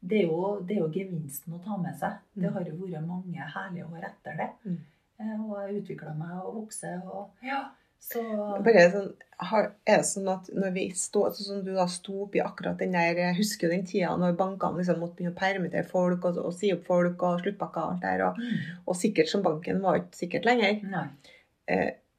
[0.02, 2.18] det er jo, det er jo gevinsten å ta med seg.
[2.34, 2.54] Det Mm.
[2.54, 4.50] har jo vært mange herlige år etter det.
[4.64, 4.78] Mm.
[5.20, 7.64] Eh, Og jeg utvikla meg og vokste og ja.
[8.02, 8.20] Så
[8.66, 9.10] Bare sånn,
[9.52, 12.92] er det sånn at når vi står, sånn som du da sto oppi akkurat den
[12.96, 16.40] der Jeg husker jo den tida når bankene liksom måtte begynne å permittere folk og,
[16.42, 18.24] og si opp folk og sluttpakker og alt der.
[18.26, 18.58] Og, Mm.
[18.86, 20.82] og sikkert som banken var ikke sikkert lenger.
[20.90, 21.06] Nei.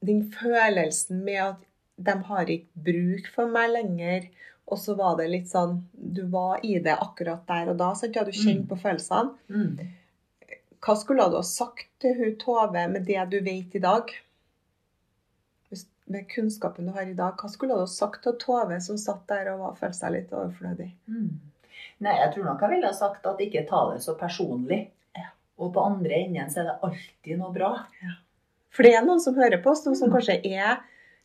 [0.04, 1.60] Den følelsen med at
[2.08, 4.28] de har ikke bruk for meg lenger.
[4.66, 7.92] Og så var det litt sånn Du var i det akkurat der og da.
[7.94, 8.16] Sant?
[8.16, 8.68] Ja, du kjente Mm.
[8.72, 9.34] på følelsene.
[9.50, 9.88] Mm.
[10.80, 14.08] Hva skulle du ha sagt til hun Tove med det du vet i dag?
[16.06, 19.22] Med kunnskapen du har i dag, hva skulle du ha sagt til Tove som satt
[19.30, 20.90] der og var, følte seg litt overflødig?
[21.08, 21.30] Mm.
[22.04, 24.90] Nei, jeg tror nok jeg ville ha sagt at ikke ta det så personlig.
[25.16, 25.30] Ja.
[25.58, 27.70] Og på andre enden så er det alltid noe bra.
[28.74, 30.14] For det er noen som hører på oss, noen som Mm.
[30.18, 30.82] kanskje er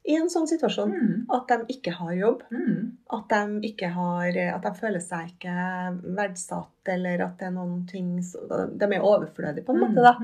[0.07, 1.25] i en sånn situasjon Mm.
[1.35, 2.43] at de ikke har jobb.
[2.51, 2.91] Mm.
[3.11, 7.85] At de, ikke har, at de føler seg ikke verdsatt, eller at det er noen
[7.87, 10.01] ting De er overflødige, på en måte.
[10.01, 10.15] da.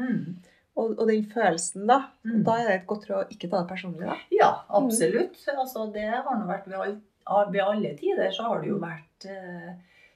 [0.76, 0.82] Mm.
[0.84, 2.02] Og, og den følelsen, da.
[2.28, 2.44] Mm.
[2.44, 4.06] Da er det et godt råd å ikke ta det personlig.
[4.10, 4.16] da.
[4.36, 5.38] Ja, absolutt.
[5.56, 9.26] Altså, det har nå vært ved, all, ved alle tider så har det jo vært
[9.32, 9.70] eh,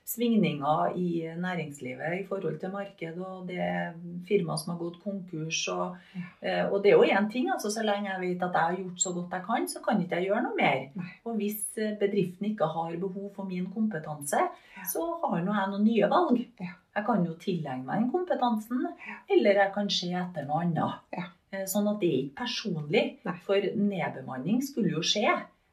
[0.09, 3.91] svingninger i næringslivet i forhold til marked, og det er
[4.27, 5.61] firma som har gått konkurs.
[5.71, 5.95] Og,
[6.41, 8.79] eh, og det er jo én ting, altså så lenge jeg vet at jeg har
[8.81, 10.83] gjort så godt jeg kan, så kan ikke jeg gjøre noe mer.
[10.97, 11.13] Nei.
[11.29, 14.43] Og hvis eh, bedriften ikke har behov for min kompetanse,
[14.79, 14.85] Ja.
[14.87, 16.43] så har nå jeg noen nye valg.
[16.59, 16.73] Ja.
[16.95, 18.85] Jeg kan jo tilegne meg den kompetansen,
[19.29, 21.03] eller jeg kan se etter noe annet.
[21.15, 21.27] Ja.
[21.53, 23.03] Eh, Sånn at det er ikke personlig.
[23.45, 25.27] For nedbemanning skulle jo skje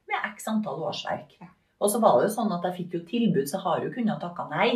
[0.06, 1.38] med x antall årsverk.
[1.40, 1.48] Ja.
[1.80, 4.20] Og så var det jo sånn at jeg fikk jo tilbud, så har jo kunnet
[4.22, 4.70] takke nei.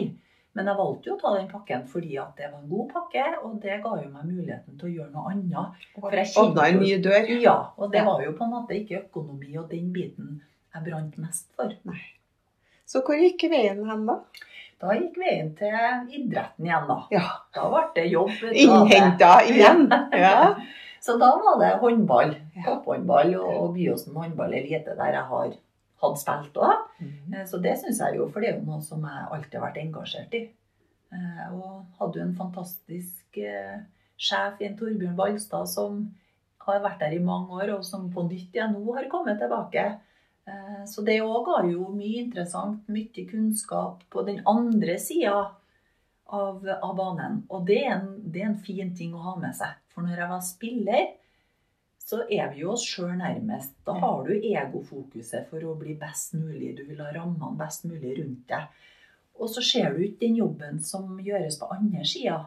[0.52, 3.24] Men jeg valgte jo å ta den pakken fordi at det var en god pakke,
[3.46, 5.84] og det ga jo meg muligheten til å gjøre noe annet.
[6.42, 7.28] Åpna en ny dør.
[7.40, 10.40] Ja, og det var jo på en måte ikke økonomi og den biten
[10.74, 11.70] jeg brant mest for.
[11.86, 12.00] Nei.
[12.90, 14.18] Så hvor gikk veien hen da?
[14.80, 15.74] Da gikk veien til
[16.16, 16.98] idretten igjen, da.
[17.12, 18.30] Ja, Da ble det jobb.
[18.52, 19.82] Innhenta igjen.
[20.16, 20.54] Ja.
[21.00, 22.32] Så da var det håndball.
[22.64, 25.52] Topphåndball og, og Byåsen håndball elite, der jeg har
[26.00, 26.86] hatt spilt òg.
[27.00, 27.34] Mhm.
[27.34, 29.66] Eh, Så det syns jeg jo, for det er jo noe som jeg alltid har
[29.68, 30.42] vært engasjert i.
[31.12, 33.78] Eh, Og hadde jo en fantastisk eh,
[34.20, 36.06] sjef i en Torbjørn Balstad som
[36.66, 39.86] har vært der i mange år, og som på nytt igjen nå har kommet tilbake.
[40.50, 45.36] Eh, Så det òg har jo mye interessant, mye kunnskap på den andre sida
[46.26, 47.42] av, av banen.
[47.50, 49.76] Og det er, en, det er en fin ting å ha med seg.
[49.92, 51.08] For når jeg var spiller,
[52.10, 53.76] så er vi jo oss sjøl nærmest.
[53.86, 56.72] Da har du egofokuset for å bli best mulig.
[56.78, 58.66] Du vil ha rammene best mulig rundt deg.
[59.40, 62.40] Og så ser du ikke den jobben som gjøres på andre sida.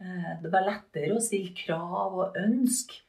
[0.00, 3.02] Eh, Det var lettere å stille krav og ønske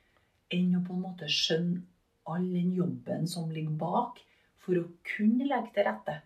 [0.51, 1.83] enn å på en måte skjønne
[2.29, 4.19] all den jobben som ligger bak,
[4.61, 4.83] for å
[5.15, 6.19] kunne legge til rette.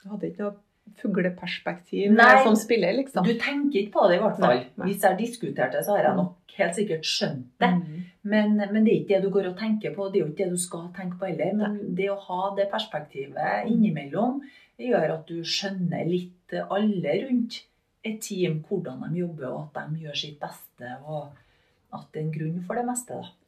[0.00, 0.58] Du hadde ikke noe
[1.00, 2.42] fugleperspektiv Nei.
[2.44, 3.24] som spiller, liksom.
[3.24, 4.56] Du tenker ikke på det, i hvert fall.
[4.56, 4.88] Nei, nei.
[4.90, 7.70] Hvis jeg diskuterte, så har jeg nok helt sikkert skjønt det.
[7.76, 8.00] Mm.
[8.32, 10.44] Men, men det er ikke det du går og tenker på, det er jo ikke
[10.44, 11.54] det du skal tenke på heller.
[11.56, 14.42] Men det å ha det perspektivet innimellom
[14.80, 17.60] det gjør at du skjønner litt alle rundt
[18.06, 21.36] et team, hvordan de jobber, og at de gjør sitt beste, og
[21.92, 23.18] at det er en grunn for det meste.
[23.20, 23.39] da.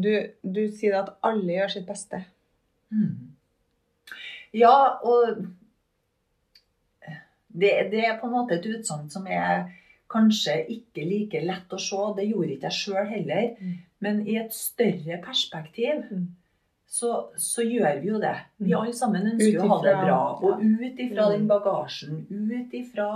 [0.00, 0.12] Du,
[0.44, 2.24] du sier at alle gjør sitt beste.
[2.92, 3.34] Mm.
[4.56, 5.44] Ja, og
[7.48, 9.68] det, det er på en måte et utsagn som er
[10.12, 12.02] kanskje ikke like lett å se.
[12.16, 13.48] Det gjorde ikke jeg sjøl heller.
[13.60, 13.74] Mm.
[14.04, 16.28] Men i et større perspektiv Mm.
[16.88, 18.36] så, så gjør vi jo det.
[18.58, 18.78] Vi Mm.
[18.80, 20.20] alle sammen ønsker utifra, å ha det bra.
[20.42, 21.32] Og ut ifra Mm.
[21.34, 23.08] den bagasjen, ut ifra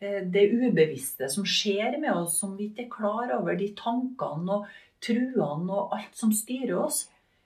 [0.00, 4.50] eh, det ubevisste som skjer med oss, som vi ikke er klar over, de tankene
[4.58, 4.66] og
[5.04, 7.04] truene og alt som styrer oss,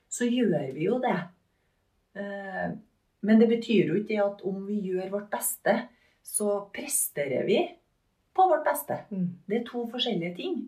[0.09, 1.17] så gjør vi jo det.
[2.17, 2.71] Eh,
[3.21, 5.73] Men det betyr jo ikke at om vi gjør vårt beste,
[6.23, 7.57] så presterer vi
[8.37, 9.01] på vårt beste.
[9.11, 9.25] Mm.
[9.49, 10.61] Det er to forskjellige ting.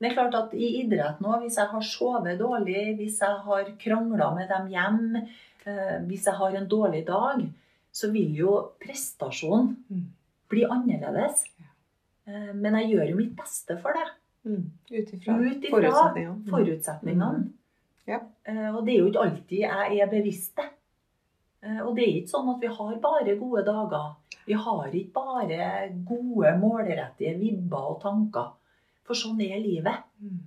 [0.00, 3.68] Det er klart at I idrett nå, hvis jeg har sovet dårlig, hvis jeg har
[3.78, 5.16] krangla med dem hjem,
[5.66, 7.44] eh, hvis jeg har en dårlig dag,
[7.92, 10.08] så vil jo prestasjonen Mm.
[10.48, 11.44] bli annerledes.
[12.26, 14.08] Eh, Men jeg gjør jo mitt beste for det.
[14.44, 14.64] Mm.
[14.90, 16.34] Ut ifra Ut forutsetningene.
[16.36, 16.48] Mm.
[16.50, 17.44] Forutsetningene.
[18.06, 18.18] Ja.
[18.44, 20.66] Eh, Og det er jo ikke alltid jeg er bevisst det.
[21.62, 24.10] Eh, Og det er ikke sånn at vi har bare gode dager.
[24.46, 25.68] Vi har ikke bare
[26.04, 28.50] gode, målrettige vibber og tanker.
[29.04, 30.04] For sånn er livet.
[30.20, 30.42] Mm.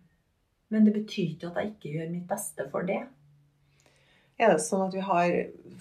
[0.69, 2.99] Men det betyr ikke at jeg ikke gjør mitt beste for det.
[4.37, 5.31] Er det sånn at vi har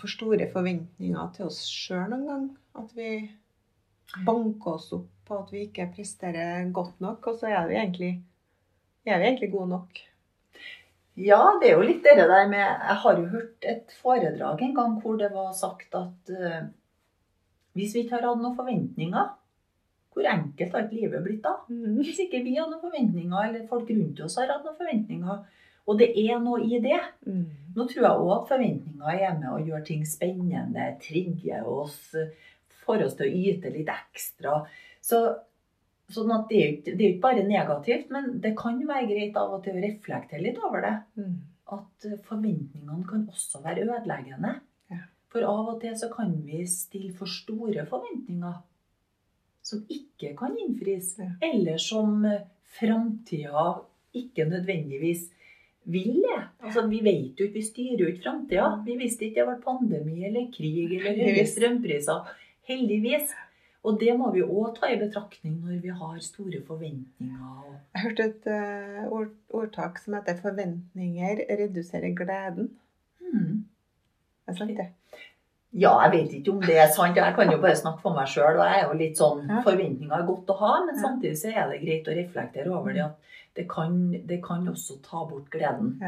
[0.01, 2.47] for store forventninger til oss sjøl noen gang?
[2.81, 3.11] At vi
[4.25, 8.13] banker oss opp på at vi ikke presterer godt nok, og så er vi egentlig,
[9.07, 10.01] er vi egentlig gode nok?
[11.17, 14.75] Ja, det er jo litt det der med Jeg har jo hørt et foredrag en
[14.77, 16.67] gang hvor det var sagt at uh,
[17.77, 19.31] hvis vi ikke har hatt noen forventninger,
[20.17, 21.59] hvor enkelt har ikke livet blitt da?
[21.69, 21.99] Mm.
[22.01, 25.43] Hvis ikke vi har noen forventninger, eller folk rundt oss har hatt noen forventninger,
[25.87, 26.99] og det er noe i det.
[27.29, 27.45] Mm.
[27.77, 32.01] Nå tror jeg òg at forventninger er med å gjøre ting spennende, trigge oss,
[32.87, 34.63] får oss til å yte litt ekstra.
[35.07, 35.21] Så,
[36.13, 39.37] sånn at det er jo ikke, det ikke bare negativt, men det kan være greit
[39.39, 40.95] av og til å reflektere litt over det.
[41.21, 41.37] Mm.
[41.77, 44.57] At eh, forventningene kan også være ødeleggende.
[44.93, 45.03] Ja.
[45.33, 48.59] For av og til så kan vi stille for store forventninger
[49.67, 51.17] som ikke kan innfris.
[51.23, 51.31] Ja.
[51.49, 52.45] Eller som eh,
[52.79, 53.67] framtida
[54.17, 55.29] ikke nødvendigvis
[55.87, 56.43] vil det.
[56.65, 58.69] Altså, vi vet jo ikke, vi styrer jo ikke framtida.
[58.87, 62.31] Vi visste ikke det var pandemi eller krig eller høye strømpriser.
[62.67, 63.35] Heldigvis.
[63.87, 67.77] Og det må vi òg ta i betraktning når vi har store forventninger.
[67.95, 72.73] Jeg hørte et uh, ord, ordtak som heter 'forventninger reduserer gleden'.
[73.23, 73.65] Mm.
[74.47, 74.89] Er det sant, det?
[75.77, 77.17] Ja, jeg vet ikke om det er sant.
[77.17, 78.59] Jeg kan jo bare snakke for meg sjøl.
[78.59, 79.63] Og jeg er jo litt sånn Ja.
[79.63, 81.03] Forventninger er godt å ha, men Ja.
[81.03, 83.17] samtidig så er det greit å reflektere over det at
[83.57, 86.01] det kan, det kan også ta bort gleden.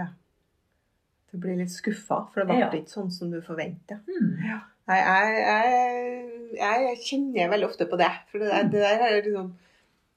[1.32, 2.70] Du blir litt skuffa, for det ble Ja.
[2.70, 4.00] ikke sånn som du forventa.
[4.06, 4.36] Hmm.
[4.88, 8.10] Nei, jeg, jeg, jeg kjenner veldig ofte på det.
[8.30, 9.52] For det, der- det der er liksom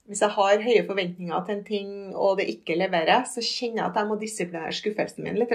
[0.08, 3.86] Hvis jeg har høye forventninger til en ting, og det ikke leverer, så kjenner jeg
[3.86, 5.54] at jeg må disiplinere skuffelsen min litt.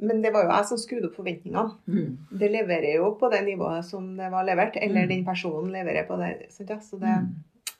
[0.00, 1.72] Men det var jo jeg som skrudde opp forventningene.
[1.88, 2.18] Mm.
[2.38, 5.08] Det leverer jo på det nivået som det var levert, eller Mm.
[5.08, 6.46] den personen leverer på det.
[6.68, 6.78] ja?
[6.78, 7.34] Så det, Hmm.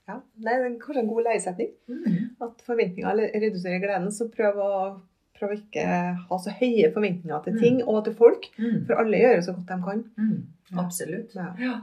[0.08, 1.70] ja, det er kanskje en god leiesetning.
[1.86, 2.30] Hmm.
[2.42, 4.10] At forventninger reduserer gleden.
[4.10, 5.00] Så prøv å,
[5.38, 5.84] prøv å ikke
[6.28, 7.60] ha så høye forventninger til Mm.
[7.60, 8.46] ting og til folk.
[8.58, 8.86] mm.
[8.86, 10.04] For alle gjør så godt de kan.
[10.18, 10.46] Mm.
[10.78, 11.34] Absolutt.
[11.36, 11.48] Ja.
[11.60, 11.74] Ja.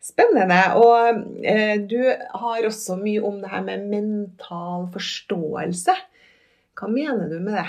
[0.00, 0.60] Spennende.
[0.76, 1.98] Og eh, du
[2.34, 5.96] har også mye om det her med mental forståelse.
[6.78, 7.66] Hva mener du med det?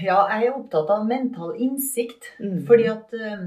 [0.00, 2.30] ja, jeg er opptatt av mental innsikt.
[2.40, 2.60] Mm.
[2.68, 3.46] Fordi at eh,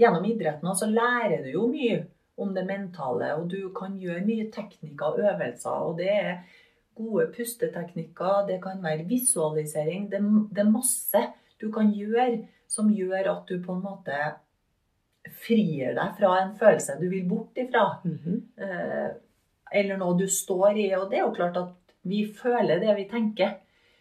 [0.00, 2.02] gjennom idretten så lærer du jo mye
[2.38, 5.84] om det mentale, og du kan gjøre mye teknikker og øvelser.
[5.88, 6.32] Og det er
[6.96, 10.08] gode pusteteknikker, det kan være visualisering.
[10.10, 10.20] Det,
[10.54, 11.22] det er masse
[11.60, 14.18] du kan gjøre som gjør at du på en måte
[15.44, 18.00] frier deg fra en følelse du vil bort ifra.
[18.04, 18.40] Mm -hmm.
[19.72, 20.94] eller noe du står i.
[20.94, 23.54] Og det er jo klart at vi føler det vi tenker.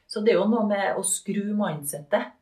[0.07, 2.33] Så det er jo noe med å skru mindsettet.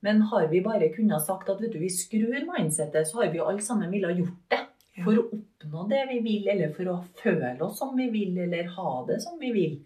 [0.00, 3.40] Men har vi bare kunnet sagt at vet du, vi skrur mindsettet, så har vi
[3.40, 4.60] alle sammen ville gjort det.
[4.98, 8.72] For å oppnå det vi vil, eller for å føle oss som vi vil, eller
[8.74, 9.76] ha det som vi vil.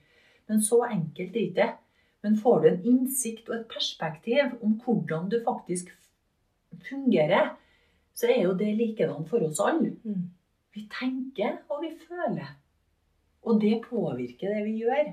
[0.49, 1.69] Men så enkelt er det ikke.
[2.25, 5.91] Men får du en innsikt og et perspektiv om hvordan du faktisk
[6.89, 7.53] fungerer,
[8.17, 9.93] så er jo det likedan for oss alle.
[10.05, 10.31] Mm.
[10.75, 12.55] Vi tenker og vi føler.
[13.45, 15.13] Og det påvirker det vi gjør,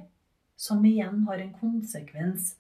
[0.56, 2.54] som igjen har en konsekvens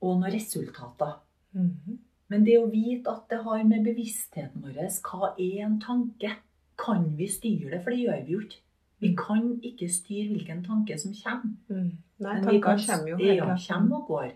[0.00, 1.18] og noen resultater.
[1.52, 1.98] Mm -hmm.
[2.32, 6.32] Men det å vite at det har med bevisstheten vår Hva er en tanke?
[6.76, 7.82] Kan vi styre det?
[7.84, 8.62] For det gjør vi jo ikke.
[9.04, 11.52] Vi kan ikke styre hvilken tanke som kommer.
[11.68, 11.92] Mm.
[12.24, 13.62] Nei, tankene kommer jo hele tiden.
[13.68, 14.30] kommer og går.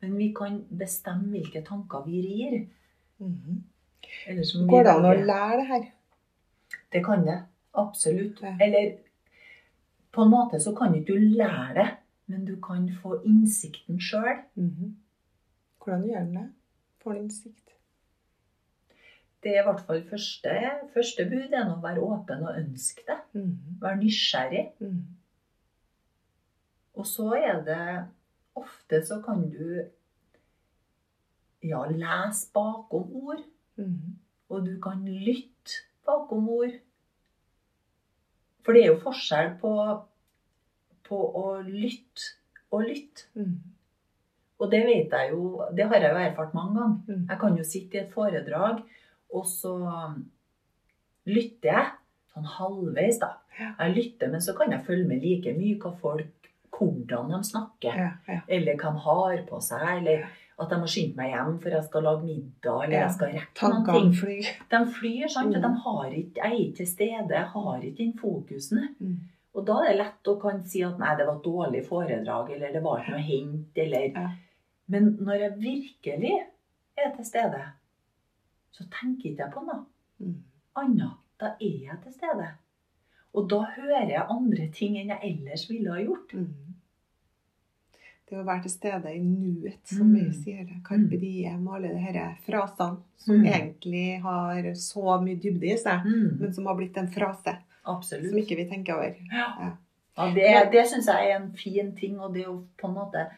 [0.00, 2.58] Men vi kan bestemme hvilke tanker vi rir.
[3.20, 5.86] Vi Går det an å lære det her?
[6.92, 7.38] Det kan det.
[7.78, 8.40] Absolutt.
[8.42, 8.56] Ja.
[8.60, 8.96] Eller
[10.10, 11.88] på en måte så kan ikke du lære det,
[12.26, 14.40] men du kan få innsikten sjøl.
[14.56, 14.96] Mm.
[15.78, 16.48] Hvordan gjør den det?
[17.00, 17.74] Får din sikt
[19.42, 20.52] Det er i hvert fall første,
[20.94, 23.16] første bud er å være åpen og ønske det.
[23.32, 23.78] Mm.
[23.80, 24.66] Være nysgjerrig.
[24.84, 24.98] Mm.
[27.00, 27.84] Og så er det
[28.60, 29.86] Ofte så kan du
[31.62, 33.42] ja, lese bakom ord.
[33.76, 34.18] Mm.
[34.50, 36.74] Og du kan lytte bakom ord.
[38.64, 39.72] For det er jo forskjell på,
[41.08, 42.34] på å lytte
[42.70, 43.30] og lytte.
[43.38, 43.69] Mhm.
[44.60, 46.98] Og det vet jeg jo, det har jeg jo erfart mange ganger.
[47.08, 47.22] Mm.
[47.30, 48.82] Jeg kan jo sitte i et foredrag,
[49.32, 49.76] og så
[51.30, 51.86] lytter jeg
[52.34, 53.34] sånn halvveis, da.
[53.60, 57.96] Jeg lytter, men så kan jeg følge med like mye hva folk, hvordan de snakker.
[57.98, 58.38] Ja, ja.
[58.48, 60.28] Eller hva de har på seg, eller
[60.60, 63.70] at jeg må skynde meg hjem for jeg skal lage middag, eller jeg skal rekke
[63.72, 64.10] noen ting.
[64.70, 65.56] De flyr, sant?
[65.56, 65.64] Mm.
[65.64, 68.82] De har ikke, jeg er ikke til stede, jeg har ikke den fokusen.
[69.00, 69.16] Mm.
[69.56, 72.52] Og da er det lett å kan si at nei, det var et dårlig foredrag,
[72.54, 74.28] eller det var ikke noe å hente, eller Ja.
[74.90, 76.32] Men når jeg virkelig
[76.98, 77.60] er til stede,
[78.74, 79.84] så tenker ikke jeg på noe
[80.20, 80.34] Mm.
[80.76, 81.12] annet.
[81.40, 82.48] Da er jeg til stede.
[83.34, 86.34] Og da hører jeg andre ting enn jeg ellers ville ha gjort.
[86.34, 86.74] Mm.
[88.30, 90.32] Det å være til stede i nuet, som vi Mm.
[90.32, 90.66] sier.
[90.84, 93.46] Carpe diem og alle disse frasene som Mm.
[93.46, 98.28] egentlig har så mye dybde i seg, Mm, men som har blitt en frase absolutt.
[98.30, 99.16] som ikke vi tenker over.
[99.32, 99.54] Ja.
[99.58, 99.76] Ja.
[100.18, 103.30] Ja, det det syns jeg er en fin ting, og det å på en måte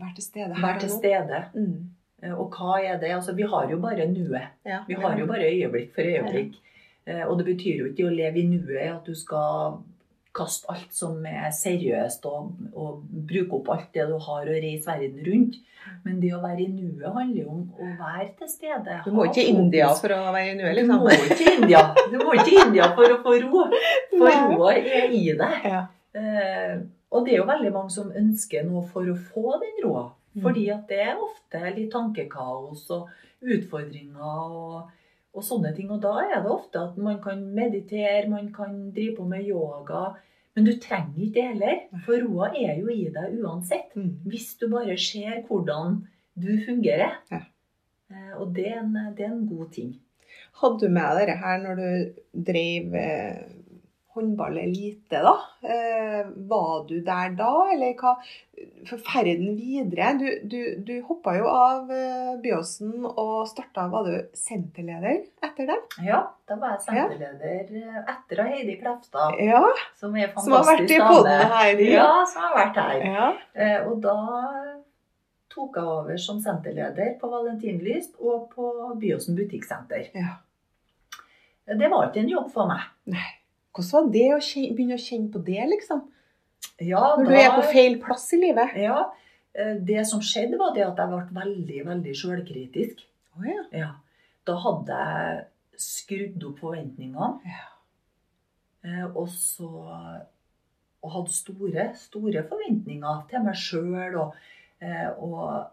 [0.00, 1.42] Være til stede være til stede.
[1.54, 1.90] Mm.
[2.22, 3.10] Eh, Og hva er det?
[3.16, 4.48] Altså, vi har jo bare nuet.
[4.66, 6.54] Ja, Vi har jo bare øyeblikk for øyeblikk.
[7.06, 7.26] Ja.
[7.28, 9.76] Og det betyr jo ikke å leve i nuet at du skal
[10.36, 14.84] kaste alt som er seriøst og, og bruke opp alt det du har og reise
[14.90, 15.54] verden rundt.
[16.04, 18.98] Men det å være i nuet handler jo om å være til stede.
[19.06, 20.98] Du må ikke til India for å være i nuet, Du liksom.
[21.06, 21.82] må ikke til India.
[22.10, 23.64] Du må ikke til India for å få ro.
[24.16, 25.64] For roa er i deg.
[25.70, 25.80] Ja.
[27.14, 30.08] Og det er jo veldig mange som ønsker noe for å få den roa.
[30.34, 30.42] Mm.
[30.44, 33.08] Fordi at det er ofte litt tankekaos og
[33.46, 34.92] utfordringer og,
[35.36, 35.90] og sånne ting.
[35.94, 40.08] Og da er det ofte at man kan meditere, man kan drive på med yoga.
[40.56, 43.92] Men du trenger ikke det heller, for roa er jo i deg uansett.
[43.96, 44.12] Mm.
[44.26, 46.00] Hvis du bare ser hvordan
[46.36, 47.20] du fungerer.
[47.32, 47.44] Ja.
[48.10, 49.94] Eh, og det er, en, det er en god ting.
[50.60, 53.55] Hadde du med dette her når du drev eh,
[54.16, 55.32] håndball elite, da?
[55.62, 58.14] Eh, var du der da, eller hva?
[58.88, 64.14] For ferden videre Du, du, du hoppa jo av eh, Byåsen og starta Var du
[64.40, 65.76] senterleder etter det?
[66.06, 68.04] Ja, da var jeg senterleder ja.
[68.14, 69.60] etter Heidi Klefta, Ja.
[70.00, 71.84] som er Som har vært i poden her.
[71.84, 73.04] Ja, som har vært her.
[73.12, 73.28] ja.
[73.52, 74.16] Eh, og da
[75.52, 80.08] tok jeg over som senterleder på Valentinlyst og på Byåsen butikksenter.
[80.16, 80.38] ja.
[81.66, 82.84] Det var ikke en jobb for meg.
[83.76, 86.02] Hvordan var det å kjenne, begynne å kjenne på det, liksom?
[86.80, 88.72] Ja, Når du er på feil plass i livet?
[88.80, 89.02] Ja,
[89.54, 93.04] eh, det som skjedde var det at jeg ble veldig, veldig sjølkritisk.
[93.36, 93.62] Oh, ja.
[93.76, 93.90] Ja.
[94.48, 95.44] Da hadde jeg
[95.82, 97.28] skrudd opp forventningene.
[97.44, 97.66] Ja.
[98.86, 99.68] Eh, Og så
[101.06, 104.16] og hadde store, store forventninger til meg sjøl.
[104.18, 104.38] Og,
[104.82, 105.66] eh, og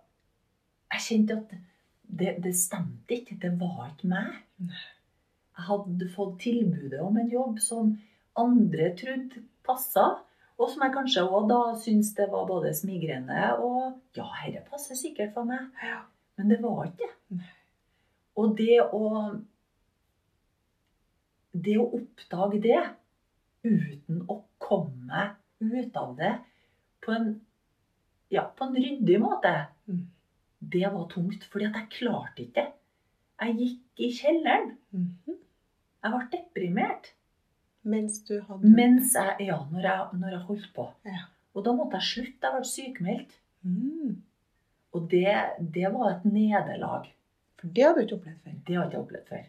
[0.93, 1.55] jeg kjente at
[2.03, 3.39] det, det stemte ikke.
[3.41, 4.35] Det var ikke meg.
[4.59, 4.92] Jeg
[5.53, 7.93] hadde fått tilbudet om en jobb som
[8.35, 10.19] andre trodde passa.
[10.59, 14.95] Og som jeg kanskje òg da syntes det var både smigrende og Ja, dette passer
[14.95, 15.69] sikkert for meg.
[15.83, 16.01] Ja.
[16.37, 17.39] Men det var ikke det.
[18.37, 19.39] Og det å
[21.53, 22.79] Det å oppdage det
[23.63, 25.27] uten å komme
[25.61, 26.31] ut av det
[27.05, 27.27] på en,
[28.33, 30.07] ja, på en ryddig måte, Mm.
[30.61, 31.43] det var tungt.
[31.51, 32.73] Fordi at jeg klarte ikke det.
[33.41, 34.77] Jeg gikk i kjelleren.
[34.93, 35.37] Mhm.
[36.03, 37.11] Jeg ble deprimert.
[37.83, 40.85] Mens du hadde Mens jeg, ja, når jeg, når jeg holdt på.
[41.05, 41.25] Ja.
[41.55, 42.47] Og da måtte jeg slutte.
[42.47, 43.33] Jeg ble sykemeldt.
[43.63, 44.13] mm.
[44.93, 45.33] Og det,
[45.73, 47.07] det var et nederlag.
[47.57, 48.55] For det har du ikke opplevd før.
[48.67, 49.43] Det har jeg ikke opplevd før.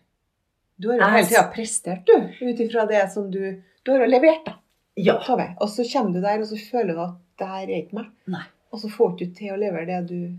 [0.81, 2.15] Du har jo Jeg- hele tida prestert, du.
[2.49, 4.55] Ut ifra det som du Du har jo levert, da.
[4.97, 5.19] Ja.
[5.61, 8.07] Og så kommer du der, og så føler du at det her er ikke meg.
[8.27, 8.43] Nei.
[8.73, 10.39] Og så får du ikke til å levere det du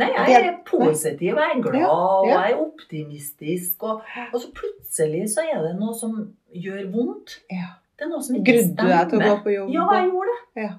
[0.00, 3.82] Nei, jeg er positiv, jeg er glad, og jeg er optimistisk.
[3.86, 4.00] Og,
[4.32, 6.16] og så plutselig så er det noe som
[6.50, 7.36] gjør vondt.
[7.52, 7.76] Ja.
[7.94, 9.68] Det er noe som ikke Grudde du deg til å gå på jobb?
[9.70, 10.64] Ja, jeg gjorde det.
[10.64, 10.72] Ja.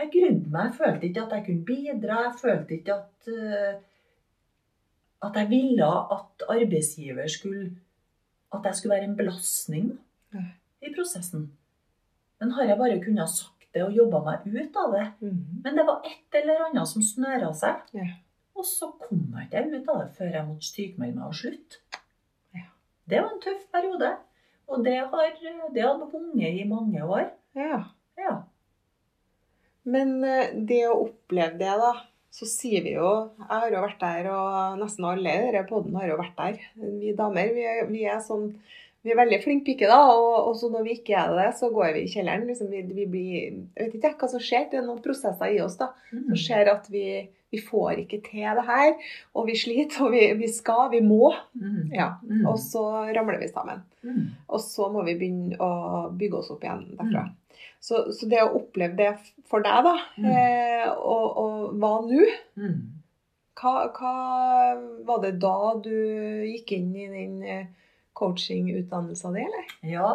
[0.00, 0.70] Jeg grudde meg.
[0.70, 2.22] Jeg følte ikke at jeg kunne bidra.
[2.24, 3.74] Jeg følte ikke at uh,
[5.24, 7.76] at jeg ville at arbeidsgiver skulle
[8.54, 9.86] At jeg skulle være en belastning
[10.82, 11.48] i prosessen.
[12.40, 15.40] Men har jeg bare kunnet sagt det og jobba meg ut av det Mm.
[15.64, 17.82] Men det var et eller annet som snøra seg.
[17.96, 18.06] Ja.
[18.54, 22.00] Og så kom jeg ikke ut av det før jeg måtte sykmelde meg og slutte.
[22.54, 22.68] Ja.
[23.10, 24.10] Det var en tøff periode.
[24.70, 25.38] Og det har,
[25.74, 27.30] det hadde hunget i mange år.
[27.58, 27.84] ja.
[28.14, 28.44] Ja.
[29.84, 31.90] Men eh, det å oppleve det, da,
[32.34, 35.98] så sier vi jo Jeg har jo vært der, og nesten alle i denne poden
[35.98, 36.62] har jo vært der.
[37.02, 38.48] Vi damer, vi er, vi er sånn
[39.04, 41.68] vi er veldig flinke piker, da, og, og så når vi ikke er det, så
[41.74, 42.46] går vi i kjelleren.
[42.48, 43.34] Liksom, vi, vi blir,
[43.76, 44.66] jeg vet ikke hva som skjer.
[44.72, 46.22] Det er noen prosesser i oss da, Mm.
[46.30, 47.02] som skjer at vi,
[47.52, 48.94] vi får ikke til det her.
[49.36, 51.34] Og vi sliter, og vi, vi skal, vi må.
[51.58, 51.92] Mm.
[51.92, 52.08] Ja.
[52.24, 52.46] Mm.
[52.48, 52.82] Og så
[53.14, 53.84] ramler vi sammen.
[54.06, 54.24] Mm.
[54.48, 55.70] Og så må vi begynne å
[56.16, 57.26] bygge oss opp igjen derfra.
[57.84, 59.10] Så, så det å oppleve det
[59.50, 60.30] for deg, da, Mm.
[60.32, 62.24] eh, og, og hva nå?
[62.56, 62.78] Mm.
[63.60, 64.14] Hva, hva
[65.06, 65.92] var det da du
[66.48, 67.36] gikk inn i den
[68.18, 69.72] coachingutdannelsen din, eller?
[69.94, 70.10] Ja,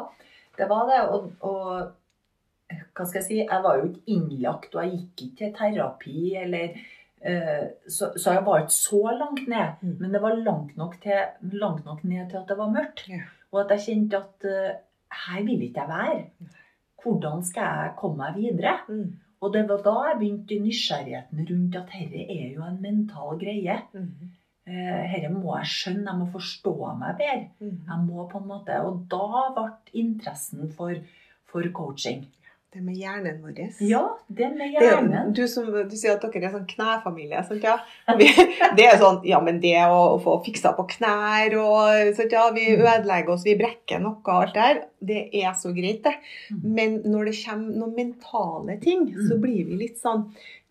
[0.58, 1.02] det var det.
[1.14, 5.40] Og, og hva skal jeg si, jeg var jo ikke innlagt, og jeg gikk ikke
[5.40, 6.76] til terapi, eller
[7.22, 9.82] eh, så, så jeg var ikke så langt ned.
[9.82, 9.96] Mm.
[10.02, 13.08] Men det var langt nok, til, langt nok ned til at det var mørkt.
[13.10, 13.24] Ja.
[13.50, 14.78] Og at jeg kjente at eh,
[15.26, 16.56] her vil ikke jeg være.
[17.00, 18.76] Hvordan skal jeg komme meg videre?
[18.90, 19.18] Mm.
[19.40, 23.78] Og det var da jeg begynte nysgjerrigheten rundt at dette er jo en mental greie.
[23.96, 24.34] Mm.
[24.70, 27.48] Eh, Dette må jeg skjønne, jeg må forstå meg bedre.
[27.60, 27.78] Mm.
[27.90, 29.70] Jeg må på en måte, Og da ble
[30.06, 30.94] interessen for,
[31.50, 32.28] for coaching.
[32.70, 33.64] Det med hjernen vår.
[33.82, 35.32] Ja, det med Det er hjernen.
[35.34, 37.40] du, som, du sier at dere er sånn knæfamilie.
[37.48, 37.80] Sant, ja?
[38.20, 38.28] Vi,
[38.78, 42.44] det er sånn, ja, men det å, å få fiksa på knær og sant, ja,
[42.54, 42.84] Vi Mm.
[42.86, 44.84] ødelegger oss, vi brekker noe og alt det her.
[45.02, 46.14] Det er så greit, det.
[46.54, 46.62] Mm.
[46.78, 50.28] Men når det kommer noen mentale ting, så blir vi litt sånn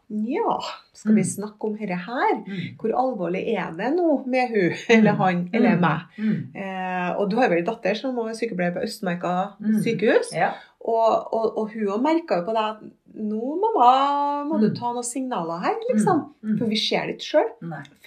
[0.09, 0.55] Ja,
[0.97, 1.29] skal vi Mm.
[1.29, 2.35] snakke om dette her?
[2.47, 2.77] Mm.
[2.81, 5.81] Hvor alvorlig er det nå med hun eller han eller Mm.
[5.81, 6.01] meg?
[6.19, 6.57] Mm.
[6.57, 9.83] Eh, og du har vel en datter som er sykepleier på Østmarka Mm.
[9.85, 10.33] sykehus.
[10.33, 10.55] Ja.
[10.81, 12.81] Og, og, og hun òg merka jo på det at
[13.19, 14.75] nå, mamma, må du Mm.
[14.79, 16.35] ta noen signaler her, liksom.
[16.43, 16.57] Mm.
[16.59, 17.51] For vi ser det ikke sjøl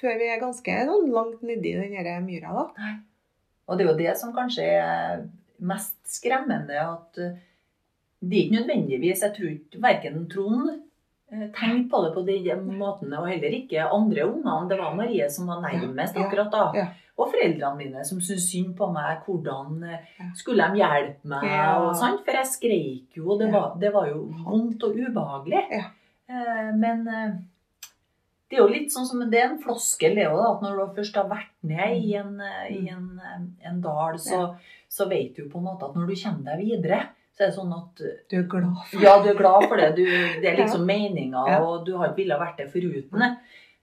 [0.02, 2.54] før vi er ganske noen, langt nedi den myra.
[2.54, 2.68] da.
[2.82, 2.96] Nei.
[3.70, 5.28] Og det er jo det som kanskje er
[5.60, 7.38] mest skremmende, at eh,
[8.24, 10.82] det er ikke nødvendigvis Jeg tror ikke verken Trond
[11.32, 14.70] eh, tenkte på det på den måten, og heller ikke andre ungene.
[14.70, 16.66] Det var Marie som var nærmest akkurat da.
[17.18, 19.24] Og foreldrene mine som syntes synd på meg.
[19.26, 21.44] Hvordan eh, skulle de hjelpe meg?
[21.88, 21.96] Og?
[22.26, 25.64] For jeg skreik jo, og det var, det var jo vondt og ubehagelig.
[26.30, 27.08] Eh, Men
[28.52, 30.96] det er jo litt sånn som det er en floskel, det òg, at når du
[30.98, 32.34] først har vært ned i en,
[32.68, 34.42] i en, eh, en dal, så,
[34.92, 36.98] så vet du på en måte at når du kommer deg videre,
[37.32, 39.92] så er det sånn at Du er glad for ja, du er glad for det.
[39.98, 43.36] Du, det er liksom meninga, og du har ville vært det foruten det.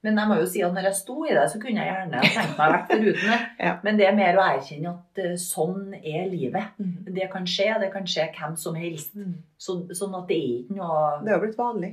[0.06, 2.20] Men jeg må jo si at når jeg sto i det, så kunne jeg gjerne
[2.22, 3.38] tenkt meg å vært foruten det.
[3.66, 3.72] Ja.
[3.82, 6.76] Men det er mer å erkjenne at eh, sånn er livet.
[6.78, 7.08] Mm.
[7.16, 9.16] Det kan skje, det kan skje hvem som helst.
[9.18, 9.40] Mm.
[9.58, 11.90] Så, sånn at det er ikke noe Det har blitt vanlig.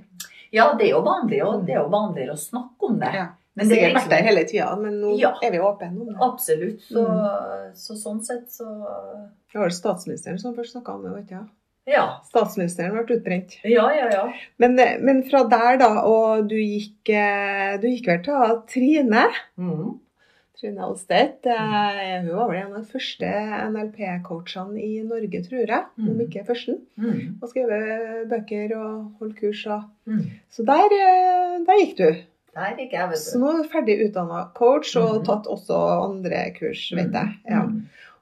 [0.53, 3.11] Ja, det er jo vanlig, og det er jo vanligere å snakke om det.
[3.17, 3.25] Ja.
[3.55, 5.33] Men det er Sikkert vært der liksom hele tida, men nå Ja.
[5.43, 6.15] er vi åpne om det.
[6.21, 6.81] Absolutt.
[6.81, 7.73] Så, Mm.
[7.75, 8.65] så sånn sett så
[9.51, 11.13] Det var vel statsministeren som først snakka om det.
[11.15, 11.49] vet du.
[11.87, 12.19] Ja.
[12.25, 13.59] Statsministeren ble utbrent.
[13.63, 14.33] Ja, ja, ja.
[14.57, 19.27] Men, men fra der, da, og du gikk, eh, du gikk vel til Trine?
[19.57, 19.99] Mm.
[20.59, 21.45] Trine Alstedt.
[21.45, 23.31] eh, Hun var vel en av de første
[23.71, 25.83] NLP-coachene i Norge, tror jeg.
[25.99, 26.21] Om Mm.
[26.27, 26.79] ikke førsten.
[26.97, 27.35] Mm.
[27.41, 29.65] Og skrevet bøker og holdt kurs.
[29.67, 29.83] Og.
[30.07, 30.25] Mm.
[30.51, 32.15] Så der, eh, der gikk du.
[32.55, 35.25] Der gikk jeg, vet Så nå er du ferdig utdanna coach og Mhm.
[35.27, 37.33] tatt også andre kurs, vet jeg.
[37.49, 37.63] Ja.
[37.67, 37.81] Mm.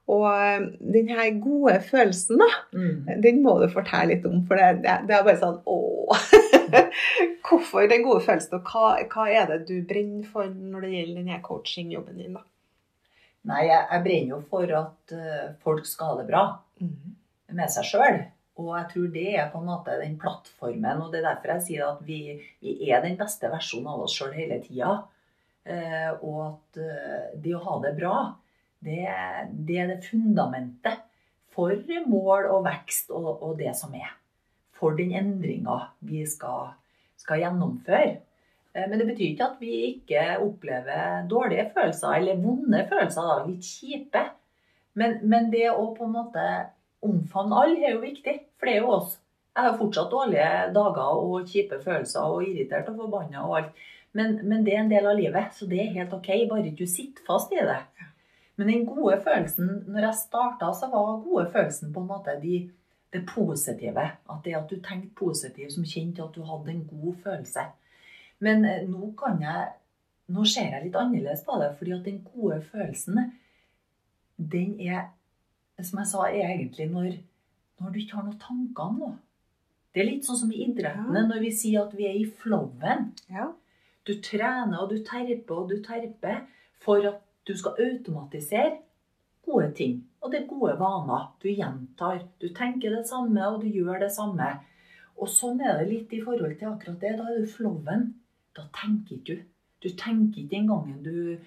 [0.10, 0.64] Og eh,
[0.94, 3.22] den her gode følelsen, da, Mm.
[3.22, 4.42] den må du fortelle litt om.
[4.48, 6.26] For det, det, er bare sånn Åh!
[7.48, 11.22] Hvorfor den gode følelsen, og hva, hva er det du brenner for når det gjelder
[11.22, 12.34] denne coachingjobben din?
[12.34, 12.42] da?
[13.46, 16.44] Nei, jeg, jeg brenner jo for at eh, folk skal ha det bra
[17.54, 18.22] med seg sjøl.
[18.62, 21.66] Og jeg tror det er på en måte den plattformen, og det er derfor jeg
[21.68, 22.20] sier at vi,
[22.62, 25.00] vi er den beste versjonen av oss sjøl hele tida.
[25.64, 28.18] Eh, og at eh, det å ha det bra,
[28.84, 29.00] det,
[29.66, 31.02] det er det fundamentet
[31.54, 31.74] for
[32.10, 34.12] mål og vekst og, og det som er.
[34.78, 36.74] For den endringa vi skal,
[37.18, 38.20] skal gjennomføre.
[38.74, 43.50] Eh, Men det betyr ikke at vi ikke opplever dårlige følelser, eller vonde følelser, da,
[43.50, 44.26] litt kjipe.
[45.00, 46.48] Men, men det å på en måte
[47.06, 49.18] omfavne alle er jo viktig, for det er jo oss.
[49.54, 53.84] Jeg har fortsatt dårlige dager og kjipe følelser og irritert og forbanna og alt.
[54.14, 56.86] Men, men det er en del av livet, så det er helt OK, bare ikke
[56.86, 57.80] du sitter fast i det.
[58.56, 62.60] Men den gode følelsen, når jeg starta, så var gode følelsen på en måte de,
[63.14, 64.06] det positive.
[64.30, 67.66] At det at du tenkte positivt som kjente at du hadde en god følelse.
[68.44, 69.72] Men eh, nå kan jeg
[70.34, 73.18] Nå ser jeg litt annerledes på det, fordi at den gode følelsen,
[74.40, 75.10] den er
[75.82, 77.18] Som jeg sa, er egentlig når,
[77.82, 79.16] når du ikke har noen tanker om noe.
[79.94, 81.28] Det er litt sånn som i idrettene, Ja.
[81.28, 83.12] når vi sier at vi er i flowen.
[83.30, 83.52] Ja.
[84.06, 86.42] Du trener og du terper og du terper
[86.84, 88.78] for at du skal automatisere
[89.46, 90.04] gode ting.
[90.22, 91.30] Og det er gode vaner.
[91.42, 92.22] Du gjentar.
[92.40, 94.60] Du tenker det samme, og du gjør det samme.
[95.20, 97.18] Og sånn er det litt i forhold til akkurat det.
[97.20, 98.14] Da er du flowen.
[98.56, 99.44] Da tenker ikke du.
[99.84, 101.38] Du tenker ikke den gangen du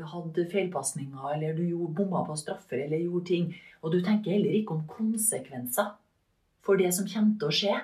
[0.00, 3.48] hadde feilpasninger, eller du gjorde bomma på straffer, eller gjorde ting.
[3.82, 5.92] Og du tenker heller ikke om konsekvenser
[6.62, 7.80] for det som kommer til å skje.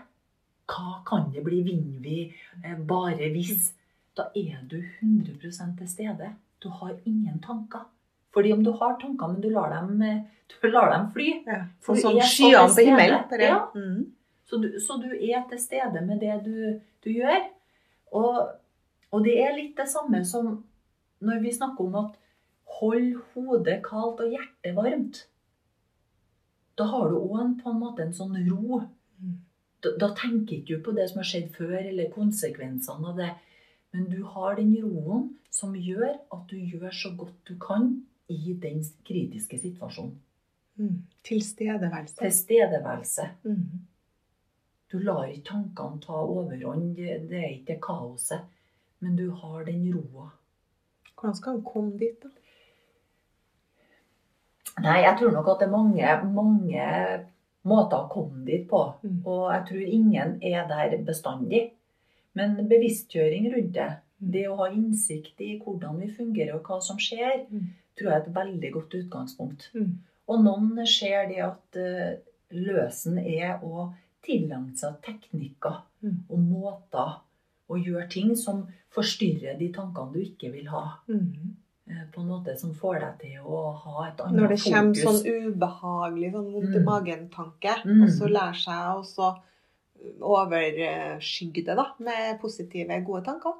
[0.68, 1.62] Hva kan det bli?
[1.66, 2.18] Vinner vi?
[2.62, 3.72] Eh, Bare hvis?
[4.18, 6.32] Da er du 100% til stede.
[6.62, 7.86] Du har ingen tanker.
[8.34, 10.22] Fordi om du har tanker, men du lar dem, eh,
[10.62, 11.64] du lar dem fly Ja.
[11.80, 13.40] For Sånn skyene på himmelen.
[13.40, 13.68] Ja.
[13.74, 14.12] Mm.
[14.44, 17.48] så du, så du er til stede med det du, du gjør.
[18.12, 18.48] Og,
[19.12, 20.64] og det er litt det samme som
[21.24, 22.16] når vi snakker om at
[22.78, 25.24] hold hodet kaldt og hjertet varmt.
[26.78, 28.82] Da har du òg på en måte en sånn ro.
[29.18, 29.38] Mm.
[29.82, 33.32] Da, da tenker ikke du på det som har skjedd før, eller konsekvensene av det.
[33.94, 37.90] Men du har den roen som gjør at du gjør så godt du kan
[38.28, 40.18] i den kritiske situasjonen.
[40.78, 40.98] Mm.
[41.26, 42.20] Tilstedeværelse.
[42.20, 43.28] Tilstedeværelse.
[43.42, 43.86] Mm.
[44.92, 46.94] Du lar ikke tankene ta overhånd.
[46.96, 48.46] Det det er ikke kaoset.
[49.00, 50.30] Men du har den roa.
[51.18, 52.28] Hvordan skal han komme dit, da?
[54.84, 56.84] Nei, jeg tror nok at det er mange, mange
[57.66, 58.82] måter å komme dit på.
[59.02, 59.16] Mm.
[59.26, 61.64] Og jeg tror ingen er der bestandig.
[62.38, 63.88] Men bevisstgjøring rundt det,
[64.20, 64.30] Mm.
[64.32, 67.66] det å ha innsikt i hvordan vi fungerer og hva som skjer, Mm.
[67.96, 69.68] tror jeg er et veldig godt utgangspunkt.
[69.74, 69.98] Mm.
[70.28, 72.16] Og noen ser det at eh,
[72.52, 73.92] løsen er å
[74.22, 76.16] tilegne seg teknikker Mm.
[76.30, 77.20] og måter
[77.68, 80.98] å gjør ting som forstyrrer de tankene du ikke vil ha.
[81.08, 81.54] Mm.
[81.90, 84.40] eh, På en måte som får deg til å ha et annet fokus.
[84.40, 85.04] Når det kommer fokus.
[85.04, 86.84] sånn ubehagelig, sånn vondt i Mm.
[86.84, 88.02] magen-tanke, Mm.
[88.02, 88.74] og så lærer seg
[89.18, 89.36] å
[90.20, 93.52] overskygge det da, med positive, gode tanker.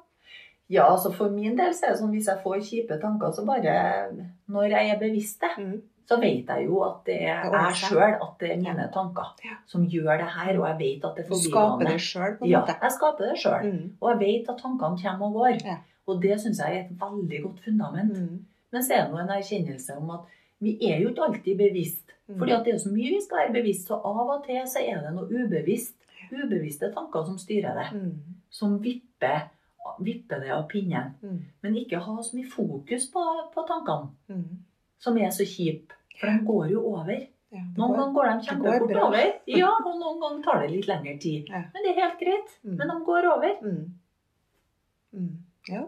[0.69, 3.45] Ja, altså For min del så er det sånn hvis jeg får kjipe tanker, så
[3.45, 5.81] bare Når jeg er bevisst det, Mm.
[6.09, 9.57] Så vet jeg jo at det er jeg sjøl, at det er mine tanker Ja.
[9.69, 11.99] som gjør det her, og jeg vet at det er Du skaper det forbigående.
[12.09, 13.67] sjøl, på en Ja, jeg skaper det sjøl.
[13.71, 13.93] Mm.
[14.01, 15.59] Og jeg vet at tankene kommer og går.
[15.65, 15.77] Ja.
[16.07, 18.17] Og det syns jeg er et veldig godt fundament.
[18.17, 18.45] Mm.
[18.71, 20.21] Men så er det nå en erkjennelse om at
[20.59, 22.05] vi er jo ikke alltid bevisst.
[22.27, 22.37] Mm.
[22.39, 24.79] Fordi at det er så mye vi skal være bevisst, så av og til så
[24.81, 25.95] er det noe ubevisst.
[26.33, 27.87] Ubevisste tanker som styrer det.
[28.01, 28.17] Mm.
[28.49, 29.47] Som vipper,
[30.01, 31.13] vipper det av pinnen.
[31.21, 31.39] Mm.
[31.63, 34.57] Men ikke ha så mye fokus på, på tankene, Mm.
[34.99, 35.93] som er så kjipe.
[36.19, 37.19] For de går jo over.
[37.49, 39.29] Ja, Noen ganger går de kjempefort over.
[39.59, 41.47] Ja, og noen ganger tar det litt lengre tid.
[41.49, 41.63] Ja.
[41.73, 42.51] Men det er helt greit.
[42.63, 42.75] Mm.
[42.77, 43.55] Men de går over.
[43.63, 43.79] Mm.
[45.13, 45.31] Mm.
[45.69, 45.81] Ja.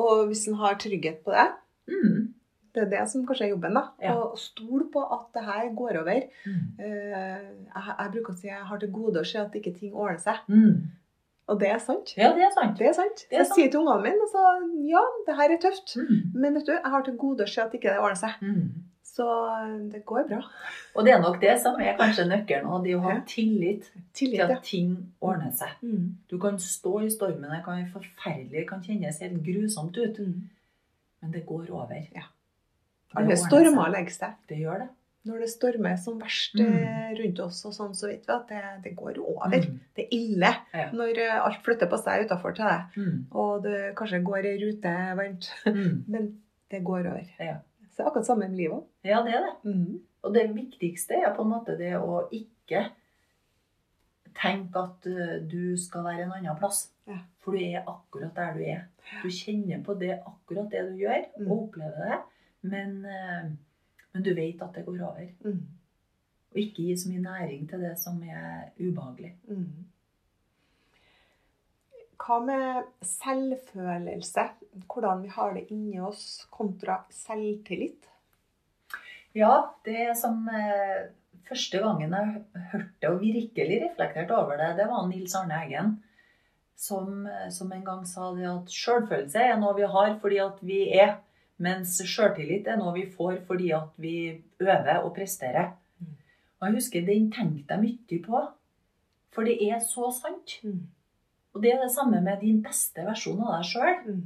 [0.00, 1.50] Og hvis en har trygghet på det,
[1.84, 2.32] Mm.
[2.74, 3.82] det er det som kanskje er jobben, da.
[4.00, 4.14] Ja.
[4.16, 6.22] Å stole på at det her går over.
[6.46, 6.62] Mm.
[6.80, 7.44] Eh,
[7.74, 10.40] jeg, bruker å si jeg har til gode å se at ikke ting ordner seg.
[10.48, 10.88] Mm.
[11.52, 12.14] Og det er sant.
[12.16, 12.78] Ja, det er sant.
[12.78, 13.26] Det er sant.
[13.28, 14.46] Det er jeg sier til ungene mine altså,
[14.88, 15.92] ja, det her er tøft.
[16.32, 18.40] Men vet du, jeg har til gode å se at ikke det ordner seg.
[19.14, 19.24] Så
[19.92, 20.40] det går bra.
[20.96, 24.40] Og det er nok det som er kanskje nøkkelen, og det å ha tillit Tillit,
[24.40, 25.70] til at ting ordner seg.
[25.86, 26.08] Mm.
[26.30, 30.18] Du kan stå i stormen, det kan være forferdelig, det kan kjennes helt grusomt ut,
[30.18, 30.48] Mm.
[31.22, 32.02] men det går over.
[32.14, 32.26] Ja.
[33.14, 34.32] Alle stormer legger seg.
[34.48, 34.88] Det gjør det.
[35.24, 36.74] Når det stormer som verst Mm.
[36.74, 39.46] eh, rundt oss, og sånn, så vet vi at det, det går over.
[39.54, 39.78] Mm.
[39.94, 40.90] Det er ille Ja.
[40.92, 43.26] når eh, alt flytter på seg utafor til deg, Mm.
[43.32, 45.48] og det kanskje går ei rute varmt.
[45.66, 46.04] Mm.
[46.08, 46.40] Men
[46.70, 47.24] det går over.
[47.38, 47.56] Ja.
[47.94, 48.86] Så det er akkurat samme med livet òg.
[49.06, 49.54] Ja, det er det.
[49.70, 50.00] Mm.
[50.24, 52.88] Og det viktigste er på en måte det å ikke
[54.34, 56.88] tenke at eh, du skal være en annen plass.
[57.06, 57.20] Ja.
[57.44, 58.82] For du er akkurat der du er.
[59.22, 61.46] Du kjenner på det akkurat det du gjør, Mm.
[61.50, 62.18] og opplever det.
[62.62, 63.50] Men, eh,
[64.14, 65.28] men du vet at det går over.
[65.44, 65.60] Mm.
[66.54, 69.34] Og ikke gi så mye næring til det som er ubehagelig.
[69.48, 69.84] Mm.
[72.24, 74.46] Hva med selvfølelse?
[74.88, 78.08] Hvordan vi har det inni oss kontra selvtillit?
[79.36, 81.10] Ja, det som eh,
[81.44, 85.90] Første gangen jeg hørte og virkelig reflekterte over det, det var Nils Arne Eggen.
[86.80, 90.64] Som, eh, som en gang sa det at selvfølelse er noe vi har fordi at
[90.64, 91.18] vi er.
[91.60, 94.16] Mens selvtillit er noe vi får fordi at vi
[94.64, 95.74] øver og presterer.
[96.00, 96.16] Mm.
[96.56, 98.44] Og jeg husker den tenkte jeg mye på.
[99.34, 100.56] For det er så sant.
[100.64, 100.86] Mm.
[101.54, 103.98] Og det er det samme med din beste versjon av deg sjøl.
[104.08, 104.22] Mm.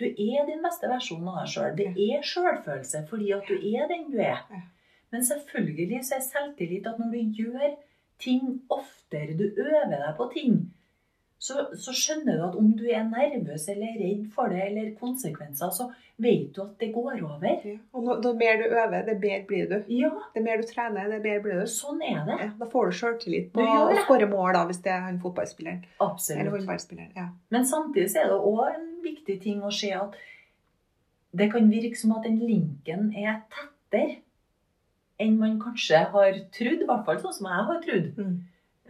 [0.00, 1.72] Du er din beste versjon av deg sjøl.
[1.76, 4.44] Det er sjølfølelse fordi at du er den du er.
[5.10, 7.72] Men selvfølgelig så er selvtillit at når du gjør
[8.22, 10.60] ting oftere, du øver deg på ting,
[11.40, 15.70] så, så skjønner du at om du er nervøs eller redd for det, eller konsekvenser,
[15.72, 15.86] så
[16.20, 17.62] vet du at det går over.
[17.64, 17.78] Ja.
[17.96, 19.76] Og nå, det mer du øver, det bedre blir du.
[19.96, 21.70] Ja, Det mer du trener, det bedre blir du.
[21.72, 22.36] sånn er det.
[22.42, 25.80] Ja, da får du sjøltillit på å skåre mål, da, hvis det er han fotballspilleren.
[25.96, 26.52] Eller Absolutt.
[26.58, 27.14] håndballspilleren.
[27.16, 27.28] Ja.
[27.56, 30.20] Men samtidig så er det òg en viktig ting å se at
[31.40, 34.18] det kan virke som at den linken er tettere
[35.20, 36.84] enn man kanskje har trodd.
[36.84, 38.12] I hvert fall sånn som jeg har trodd.
[38.20, 38.38] Mm.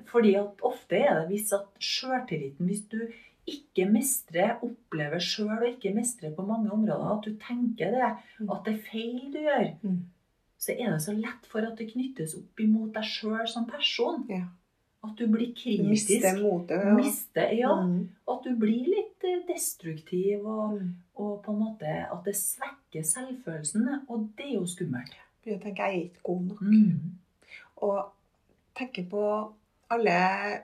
[0.06, 2.98] Fordi at ofte er det hvis at sjøltilliten Hvis du
[3.46, 8.50] ikke mestrer, opplever sjøl og ikke mestrer på mange områder, at du tenker det, Mm.
[8.50, 9.98] at det er feil du gjør, Mm.
[10.58, 14.26] så er det så lett for at det knyttes opp imot deg sjøl som person.
[14.28, 14.44] Ja.
[15.02, 15.88] At du blir kritisk.
[15.88, 16.84] mister motet.
[16.84, 16.94] Ja.
[16.94, 17.74] Mister, ja.
[17.82, 18.08] Mm.
[18.28, 20.94] At du blir litt eh, destruktiv, og, Mm.
[21.16, 24.04] og på en måte at det svekker selvfølelsen.
[24.08, 25.14] Og det er jo skummelt.
[25.42, 26.60] Begynner å tenke jeg er ikke god nok.
[26.60, 27.00] Mm.
[27.82, 28.04] Og
[28.76, 29.52] tenker på
[29.90, 30.16] alle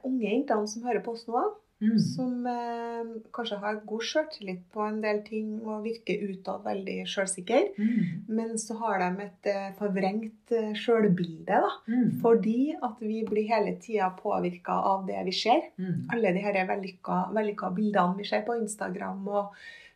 [0.05, 1.45] unge jentene som hører på oss nå,
[1.77, 1.99] Mm.
[2.01, 7.59] som eh, kanskje har god sjøltillit på en del ting og virker utad veldig sjølsikre,
[7.77, 8.23] Mm.
[8.29, 11.61] Men så har de et eh, forvrengt eh, sjølbilde.
[11.87, 12.21] Mm.
[12.23, 15.61] Fordi at vi blir hele tida påvirka av det vi ser.
[15.79, 16.09] Mm.
[16.15, 19.53] Alle de her vellykka, vellykka bildene vi ser på Instagram og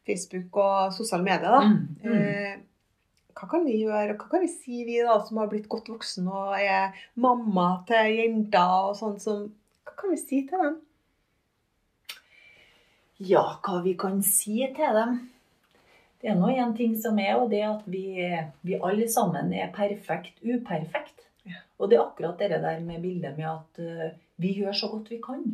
[0.06, 1.48] Facebook og sosiale medier.
[1.50, 2.60] da.
[3.40, 3.46] Mm.
[3.46, 3.46] Mm.
[3.46, 5.88] Hva kan vi gjøre, og hva kan vi si vi da som har blitt godt
[5.88, 9.48] voksen og er mamma til jenter og sånn som
[9.84, 10.76] Hva kan vi si til dem?
[13.20, 15.16] Ja, hva vi kan si til dem?
[16.20, 18.04] Det er nå én ting som er, og det er at vi,
[18.60, 21.24] vi alle sammen er perfekt uperfekt.
[21.48, 21.62] Ja.
[21.80, 25.08] Og det er akkurat det der med bildet med at eh, vi gjør så godt
[25.10, 25.46] vi kan.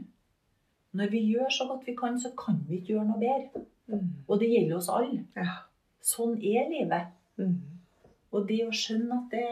[0.98, 3.62] Når vi gjør så godt vi kan, så kan vi ikke gjøre noe bedre.
[4.26, 5.22] Og det gjelder oss alle.
[5.38, 5.60] Ja.
[6.02, 7.14] Sånn er livet.
[7.38, 7.75] Mm.
[8.36, 9.46] Og det å skjønne at det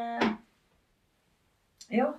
[1.95, 2.11] Ja.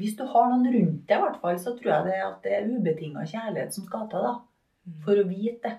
[0.00, 2.52] Hvis du har noen rundt deg, i hvert fall, så tror jeg det, at det
[2.56, 4.24] er ubetinga kjærlighet som skal til.
[4.24, 4.34] da,
[5.04, 5.74] For å vite det.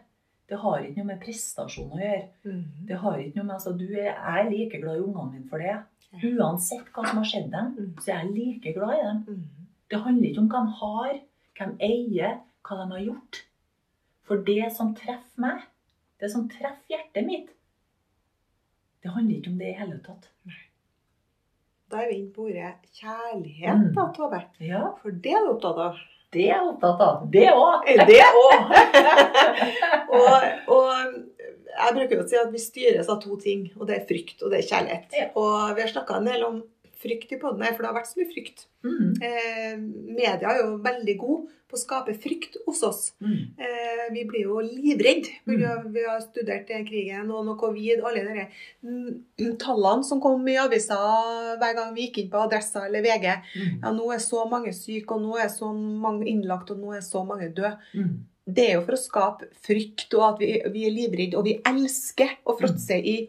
[0.52, 2.26] Det har ikke noe med prestasjon å gjøre.
[2.44, 2.64] Mm.
[2.90, 5.48] Det har ikke noe med, altså, du er, Jeg er like glad i ungene mine
[5.50, 5.78] for det.
[6.28, 7.94] Uansett hva som har skjedd dem, Mm.
[8.02, 9.24] så jeg er like glad i dem.
[9.28, 9.68] Mm.
[9.90, 11.14] Det handler ikke om hva de har,
[11.58, 13.42] hva de eier, hva de har gjort.
[14.28, 15.62] For det som treffer meg,
[16.22, 17.50] det som treffer hjertet mitt,
[19.02, 20.28] det handler ikke om det i hele tatt.
[21.92, 23.94] Da er vi inne på ordet kjærlighet, Mm.
[23.98, 24.42] da, Tove.
[24.64, 25.98] Ja, For det er du opptatt av.
[26.32, 27.26] det er jeg opptatt av.
[27.32, 27.90] Det òg.
[28.08, 28.70] Det òg!
[30.16, 30.88] og, og
[31.72, 34.52] jeg bruker å si at vi styres av to ting, og det er frykt og
[34.54, 35.18] det er kjærlighet.
[35.18, 35.28] Ja.
[35.36, 36.62] Og vi har snakka en del om
[37.02, 38.68] frykt i poden her, for det har vært så mye frykt.
[38.86, 39.10] Mm.
[39.24, 39.74] Eh,
[40.16, 43.02] media er jo veldig god på å skape frykt hos oss.
[43.24, 43.36] Mm.
[43.64, 45.32] Eh, vi blir jo livredde.
[45.48, 45.92] Mm.
[45.94, 48.04] Vi, har, studert krigen og noe covid.
[48.08, 48.46] Alle de
[48.88, 51.00] mm, tallene som kom i avisa
[51.62, 53.30] hver gang vi gikk inn på Adressa eller VG.
[53.56, 53.78] Mm.
[53.78, 57.06] Ja, nå er så mange syke, og nå er så mange innlagt, og nå er
[57.06, 57.78] så mange døde.
[57.96, 58.20] Mm.
[58.52, 61.40] Det er jo for å skape frykt, og at vi, vi er livredde.
[61.40, 63.22] Og vi elsker å fråtse i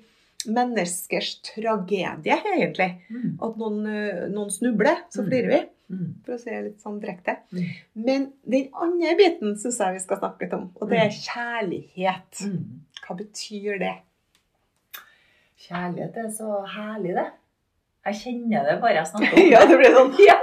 [0.46, 2.90] menneskers tragedie, egentlig.
[3.10, 3.38] Mm.
[3.42, 5.28] At noen, eh, noen snubler, så Mm.
[5.28, 5.60] flirer vi.
[5.92, 6.14] Mm.
[6.24, 7.36] For å si det litt sånn direkte.
[7.52, 7.66] Mm.
[7.94, 12.42] Men den andre biten syns jeg vi skal snakke litt om, og det er kjærlighet.
[13.06, 13.94] Hva betyr det?
[15.62, 17.28] Kjærlighet er så herlig, det.
[18.06, 20.38] Jeg kjenner det bare jeg snakker om Ja, det blir sånn Ja.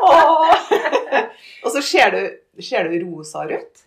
[1.66, 2.22] Og så ser du,
[2.64, 3.82] ser du rosa-rødt.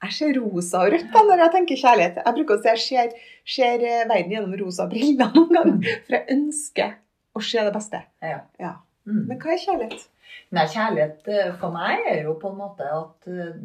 [0.00, 2.20] Jeg ser rosa og rødt da, når jeg tenker kjærlighet.
[2.24, 3.10] Jeg bruker å si jeg ser,
[3.56, 5.98] ser eh, verden gjennom rosa briller noen ganger.
[6.06, 6.94] For jeg ønsker
[7.36, 8.00] å se det beste.
[8.24, 8.38] Ja.
[8.62, 8.72] Ja.
[9.08, 9.26] Mm.
[9.28, 10.08] Men hva er kjærlighet?
[10.56, 13.60] Nei, kjærlighet eh, for meg er jo på en måte at eh,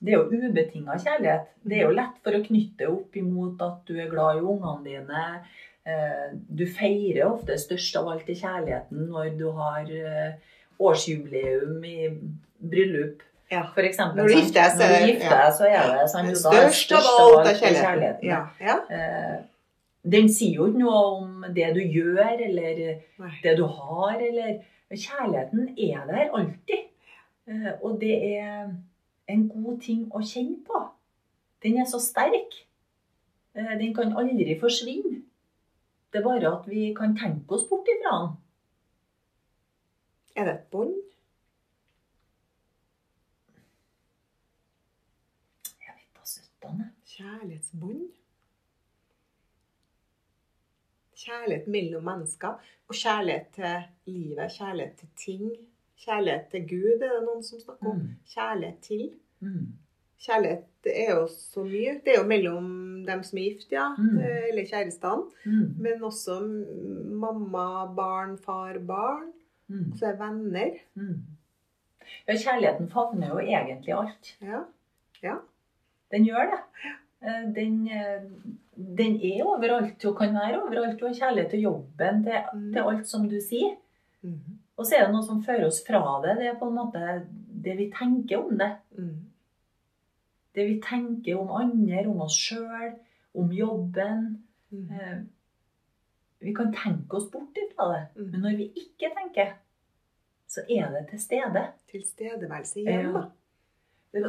[0.00, 1.48] det er jo ubetinga kjærlighet.
[1.62, 4.86] Det er jo lett for å knytte opp imot at du er glad i ungene
[4.86, 5.24] dine.
[6.48, 9.90] Du feirer ofte størst av alt i kjærligheten når du har
[10.80, 12.08] årsjubileum i
[12.72, 13.20] bryllup.
[13.50, 13.62] Ja.
[13.74, 15.82] For eksempel, Når du gifter deg, så Når er du det- gifter deg, så er
[16.00, 16.26] det sant?
[16.26, 18.24] Men og da er det størst av alt er kjærligheten.
[18.28, 18.40] Ja.
[18.60, 18.76] ja.
[18.90, 19.38] Eh,
[20.10, 23.32] Den sier jo ikke noe om det du gjør, eller Nei.
[23.42, 26.86] det du har, eller Kjærligheten er der alltid.
[27.48, 28.70] Eh, Og det er
[29.28, 30.88] en god ting å kjenne på.
[31.62, 32.54] Den er så sterk.
[33.54, 35.22] Eh, Den kan aldri forsvinne.
[36.12, 38.36] Det er bare at vi kan tenke oss bort ifra den.
[40.36, 40.94] Er det et bånd?
[45.80, 46.78] Jeg vet da søtten.
[46.78, 47.09] jeg.
[47.20, 48.08] Kjærlighetsbånd?
[51.20, 52.54] Kjærlighet mellom mennesker.
[52.88, 55.50] Og kjærlighet til livet, kjærlighet til ting.
[56.00, 57.98] Kjærlighet til Gud er det noen som snakker om.
[57.98, 58.14] Mm.
[58.34, 59.10] Kjærlighet til.
[59.40, 59.66] Mm.
[60.20, 61.98] Kjærlighet er jo så mye.
[62.04, 62.70] Det er jo mellom
[63.06, 63.90] dem som er gift, ja.
[63.98, 64.16] Mm.
[64.48, 65.28] Eller kjærestene.
[65.44, 65.76] Mm.
[65.84, 66.40] Men også
[67.26, 67.66] mamma,
[68.00, 69.28] barn, far, barn.
[69.68, 69.92] Mm.
[69.98, 70.80] Så er venner.
[70.94, 71.20] Mm.
[72.28, 74.36] Ja, kjærligheten favner jo egentlig alt.
[75.22, 75.36] Ja.
[76.10, 76.60] Den gjør det.
[77.22, 78.22] Eh, Den, eh,
[78.76, 81.00] den er overalt og kan være overalt.
[81.00, 82.72] Har kjærlighet til jobben, til, Mm.
[82.72, 83.76] til alt som du sier.
[84.22, 84.58] Mhm.
[84.78, 86.38] Og så er det noe som fører oss fra det.
[86.38, 87.26] Det er på en måte
[87.62, 88.76] det vi tenker om det.
[88.96, 89.16] Mm.
[90.54, 92.94] Det vi tenker om andre, om oss sjøl,
[93.34, 94.42] om jobben.
[94.72, 94.90] Mm.
[94.90, 95.18] Eh,
[96.42, 98.06] Vi kan tenke oss bort fra det.
[98.16, 98.30] Mm.
[98.32, 99.52] Men når vi ikke tenker,
[100.48, 101.66] så er det til stede.
[101.92, 103.26] Tilstedeværelse igjen, da.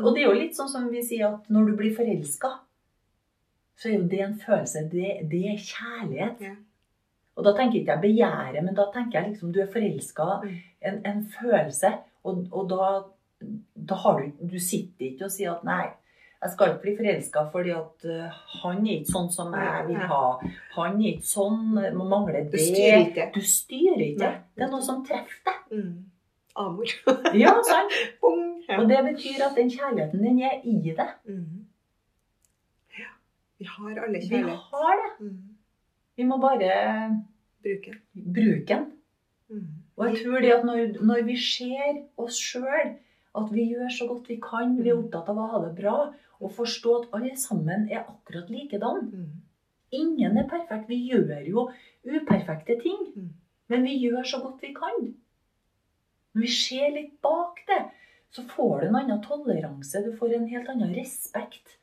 [0.04, 2.52] Og det er jo litt sånn som vi sier at når du blir forelska,
[3.82, 4.84] så er jo det en følelse.
[4.91, 6.43] Det, det er kjærlighet.
[6.45, 6.51] Ja.
[7.36, 10.27] Og da tenker ikke jeg begjæret, men da tenker jeg liksom du er forelska.
[10.43, 10.59] Mm.
[10.89, 11.93] En, en følelse.
[12.23, 12.89] Og, og da,
[13.89, 15.88] da har du Du sitter ikke og sier at nei,
[16.41, 20.05] jeg skal ikke bli forelska fordi at uh, han er ikke sånn som jeg vil
[20.11, 20.21] ha.
[20.75, 22.45] Han er ikke sånn, Man mangler det.
[22.53, 23.27] Du styrer ikke.
[23.34, 24.32] Du styrer ikke.
[24.57, 25.59] Det er noe som treffer deg.
[25.73, 25.91] Mm.
[26.61, 26.93] Amor.
[27.38, 27.97] Ja, sant?
[28.77, 31.13] Og det betyr at den kjærligheten, den er i deg.
[31.25, 31.70] Mm.
[33.62, 34.47] Vi har alle kjærlighet.
[34.47, 35.12] Vi har det.
[35.28, 35.38] Mm.
[36.18, 36.72] Vi må bare
[37.62, 37.93] Bruke.
[38.68, 38.88] den.
[39.49, 39.68] Mm.
[39.97, 42.95] Og jeg tror det at når, når vi ser oss sjøl,
[43.38, 45.95] at vi gjør så godt vi kan, vi er opptatt av å ha det bra,
[46.41, 49.12] og forstå at alle sammen er akkurat likedan.
[49.14, 49.28] Mm.
[49.93, 50.88] Ingen er perfekt.
[50.89, 51.68] Vi gjør jo
[52.07, 53.30] uperfekte ting, Mm.
[53.70, 55.14] men vi gjør så godt vi kan.
[56.34, 57.82] Når vi ser litt bak det,
[58.32, 60.01] så får du en annen toleranse.
[60.05, 61.78] Du får en helt annen respekt.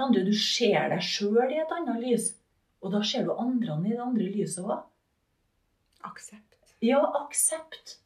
[0.00, 2.30] Til du, Du ser deg sjøl i et annet lys,
[2.82, 4.82] og da ser du andre i det andre lyset òg.
[6.08, 6.56] Aksept.
[6.80, 7.98] Ja, aksept.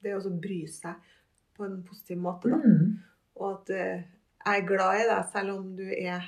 [0.00, 0.94] Det er også å bry seg
[1.56, 2.50] på en positiv måte.
[2.50, 2.56] Da.
[2.56, 2.98] Mm.
[3.40, 4.02] Og at eh,
[4.46, 6.24] jeg er glad i deg selv om du er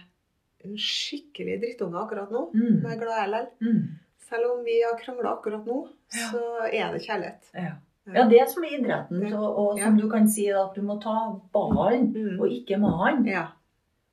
[0.63, 2.45] en skikkelig drittunge akkurat nå.
[2.55, 2.83] Mm.
[2.83, 3.49] Men jeg er glad jeg.
[3.65, 3.81] Mm.
[4.29, 5.81] Selv om vi har krangla akkurat nå,
[6.13, 6.29] Ja.
[6.29, 7.47] så er det kjærlighet.
[7.57, 7.73] Ja.
[8.13, 9.39] ja, det som er idretten, Ja.
[9.41, 11.15] og, og som du kan si at du må ta
[11.55, 12.39] ballen Mm.
[12.41, 13.25] og ikke mannen.
[13.27, 13.47] Ja.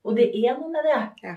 [0.10, 0.99] Og det er noe med det.
[1.24, 1.36] Ja.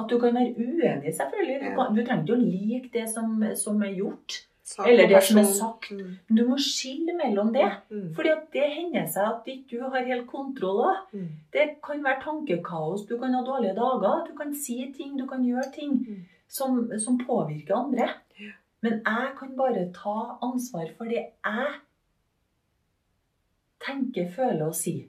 [0.00, 1.58] At du kan være uenig, selvfølgelig.
[1.64, 4.36] Du, kan, du trenger ikke å like det som, som er gjort.
[4.70, 5.88] Sak Eller det som er sagt.
[5.98, 6.12] Mm.
[6.38, 7.66] Du må skille mellom det.
[7.90, 8.04] Mm.
[8.14, 11.00] Fordi at det hender seg at ikke du har helt kontroll òg.
[11.18, 11.24] Mm.
[11.56, 14.22] Det kan være tankekaos, du kan ha dårlige dager.
[14.28, 16.20] Du kan si ting, du kan gjøre ting Mm.
[16.48, 18.08] som, som påvirker andre.
[18.82, 21.66] Men jeg kan bare ta ansvar for det jeg
[23.84, 25.08] tenker, føler og sier.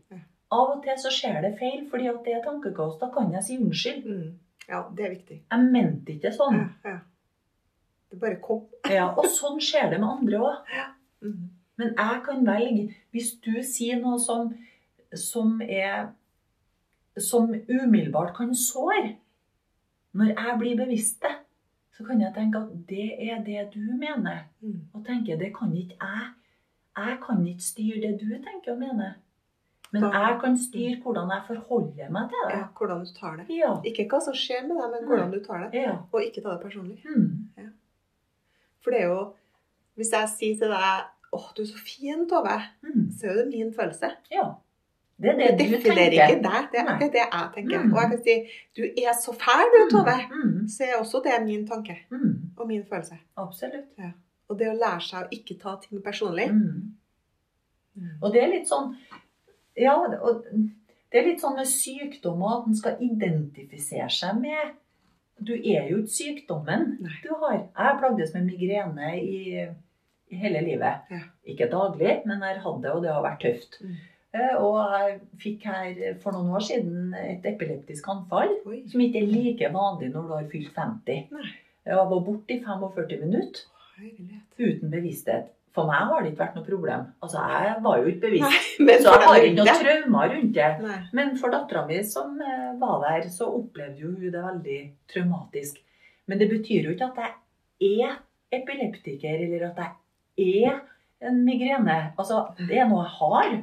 [0.52, 0.58] Ja.
[0.58, 2.98] Av og til så skjer det feil fordi at det er tankekaos.
[3.00, 4.04] Da kan jeg si unnskyld.
[4.04, 4.40] Mm.
[4.68, 5.38] Ja, det er viktig.
[5.52, 6.60] Jeg mente ikke sånn.
[6.60, 6.98] Ja, ja.
[8.12, 8.66] Det bare kom.
[8.92, 10.74] Ja, og sånn skjer det med andre òg.
[11.24, 11.46] Mm.
[11.80, 14.50] Men jeg kan velge Hvis du sier noe som,
[15.18, 16.10] som er
[17.18, 19.16] Som umiddelbart kan såre
[20.18, 21.32] Når jeg blir bevisst det,
[21.96, 24.48] så kan jeg tenke at det er det du mener.
[24.60, 24.90] Mm.
[24.94, 26.32] Og tenke det kan ikke jeg.
[26.98, 29.14] Jeg kan ikke styre det du tenker og mener.
[29.94, 32.56] Men jeg kan styre hvordan jeg forholder meg til det.
[32.58, 33.46] Ja, hvordan du tar det.
[33.50, 33.74] Ja.
[33.86, 35.82] Ikke hva som skjer med deg, men hvordan du tar det.
[35.82, 35.98] ja.
[36.14, 37.02] Og ikke ta det personlig.
[37.06, 37.72] Mm.
[38.84, 39.34] For det er jo
[40.00, 43.12] Hvis jeg sier til deg 'Å, du er så fin, Tove', Mm.
[43.12, 44.10] så er jo det min følelse.
[44.32, 44.54] ja.
[45.22, 46.64] Det er det, Det definerer ikke deg.
[46.72, 46.94] Det er Nei.
[46.94, 47.84] akkurat det jeg tenker.
[47.84, 47.94] Mm.
[47.94, 48.36] Og jeg kan si
[48.76, 50.28] 'Du er så fæl, du, Tove'.
[50.32, 50.68] Mm.
[50.68, 52.52] Så er også det min tanke Mm.
[52.58, 53.18] og min følelse.
[53.38, 54.14] Absolutt.
[54.50, 56.92] Og det å lære seg å ikke ta ting personlig Mm.
[58.22, 58.96] Og det er litt sånn
[59.80, 60.44] Ja, og
[61.12, 64.74] det er litt sånn med sykdom òg, at en skal identifisere seg med
[65.42, 67.16] Du er jo ikke sykdommen Nei.
[67.24, 67.64] du har.
[67.74, 69.64] Jeg plagdes med migrene i,
[70.30, 71.08] i hele livet.
[71.10, 71.22] Ja.
[71.50, 73.80] Ikke daglig, men jeg har hatt det, og det har vært tøft.
[73.82, 73.96] Mm.
[74.34, 78.84] Eh, Og jeg fikk her for noen år siden et epileptisk anfall, Oi.
[78.92, 81.26] som ikke er like vanlig når du har fylt 50.
[81.34, 81.50] Nei.
[81.90, 83.66] Jeg var borte i 45 minutter
[84.62, 85.50] uten bevissthet.
[85.72, 87.04] For meg har det ikke vært noe problem.
[87.24, 88.66] Altså, jeg var jo ikke bevisst.
[88.84, 90.70] Nei, Så jeg har ikke noe traumer rundt det.
[90.84, 90.98] Nei.
[91.20, 94.80] Men for dattera mi som eh, var der, så opplevde jo hun det veldig
[95.14, 95.80] traumatisk.
[96.28, 97.22] Men det betyr jo ikke at
[97.82, 98.18] jeg er
[98.60, 99.80] epileptiker, eller at
[100.38, 100.82] jeg er
[101.30, 101.98] en migrene.
[102.20, 103.56] Altså, det er noe jeg har,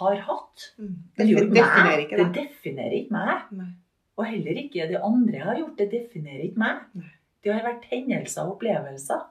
[0.00, 0.68] har hatt.
[0.76, 2.44] Det, Men det, ikke definerer ikke det det.
[2.44, 3.44] definerer ikke meg.
[3.56, 3.70] Nei.
[4.14, 5.78] Og heller ikke det andre jeg har gjort.
[5.78, 7.06] Det definerer ikke meg.
[7.44, 9.24] Det har vært hendelser og opplevelser.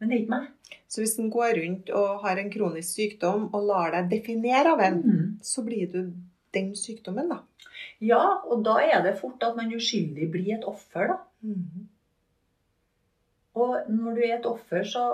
[0.00, 0.50] Men det er ikke meg.
[0.90, 4.80] Så hvis en går rundt og har en kronisk sykdom og lar deg definere av
[4.84, 5.38] en, Mm.
[5.42, 6.12] så blir du
[6.54, 7.40] den sykdommen, da.
[8.00, 11.18] Ja, og da er det fort at man uskyldig blir et offer, da.
[11.42, 11.88] Mm.
[13.54, 15.04] Og når du er et offer, så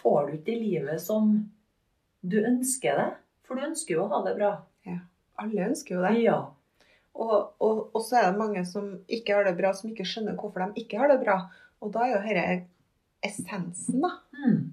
[0.00, 1.50] får du ikke det livet som
[2.26, 3.16] du ønsker deg.
[3.44, 4.52] For du ønsker jo å ha det bra.
[5.42, 6.12] Alle ønsker jo det.
[6.22, 6.36] Ja.
[7.14, 10.36] Og, og, og så er det mange som ikke har det bra, som ikke skjønner
[10.38, 11.40] hvorfor de ikke har det bra.
[11.82, 12.44] Og da er jo dette
[13.24, 14.10] essensen, da.
[14.38, 14.72] Mm.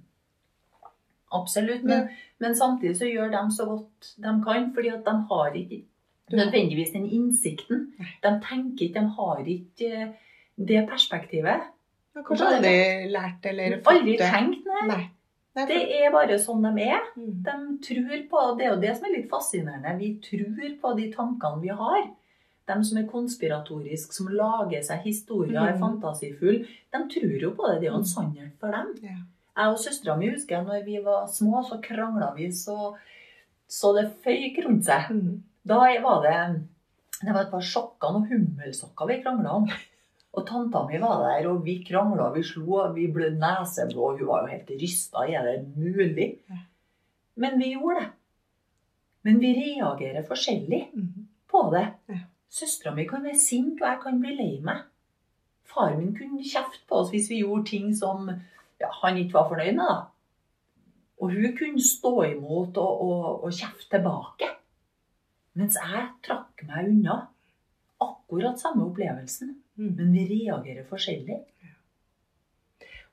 [1.32, 1.84] Absolutt.
[1.88, 2.10] Men,
[2.43, 5.84] men samtidig så gjør de så godt de kan, fordi at de har ikke
[6.32, 7.86] nødvendigvis den innsikten.
[8.24, 10.12] De tenker ikke, de har ikke eh,
[10.68, 11.64] det perspektivet.
[12.16, 12.76] Ja, Kanskje aldri
[13.12, 14.28] lært eller Aldri det.
[14.28, 14.88] tenkt, nei.
[14.88, 15.02] Nei.
[15.56, 17.08] Nei, Det er bare sånn de er.
[17.20, 17.32] Mm.
[17.43, 19.97] De tror på, Det er jo det som er litt fascinerende.
[19.99, 22.06] Vi tror på de tankene vi har.
[22.72, 25.80] De som er konspiratoriske, som lager seg historier, er Mm.
[25.82, 27.80] fantasifulle, de tror jo på det.
[27.82, 28.93] Det er jo en sannhet for dem.
[29.03, 29.17] Ja.
[29.57, 32.95] Jeg og søstera mi husker jeg, når vi var små, så krangla vi så,
[33.67, 35.09] så det føyk rundt seg.
[35.11, 35.41] Mm.
[35.67, 36.61] Da var det
[37.24, 39.67] det var et par sjokker og hummelsokker vi krangla om.
[40.34, 44.17] Og tanta mi var der, og vi krangla, vi slo, vi ble neseblå.
[44.17, 45.28] Hun var jo helt rysta.
[45.30, 46.39] Er det mulig?
[47.36, 48.07] Men vi gjorde det.
[49.24, 51.28] Men vi reagerer forskjellig Mm.
[51.51, 51.86] på det.
[52.52, 54.84] Søstera mi kan være sint, og jeg kan bli lei meg.
[55.72, 59.47] Faren min kunne kjefte på oss hvis vi gjorde ting som ja, han ikke var
[59.52, 59.86] fornøyd med.
[59.88, 60.02] da.
[61.22, 64.49] Og hun kunne stå imot og, og, og kjefte tilbake.
[65.60, 67.18] Mens jeg trakk meg unna.
[68.02, 69.56] Akkurat samme opplevelsen.
[69.78, 69.95] Mm.
[69.97, 71.39] Men vi reagerer forskjellig.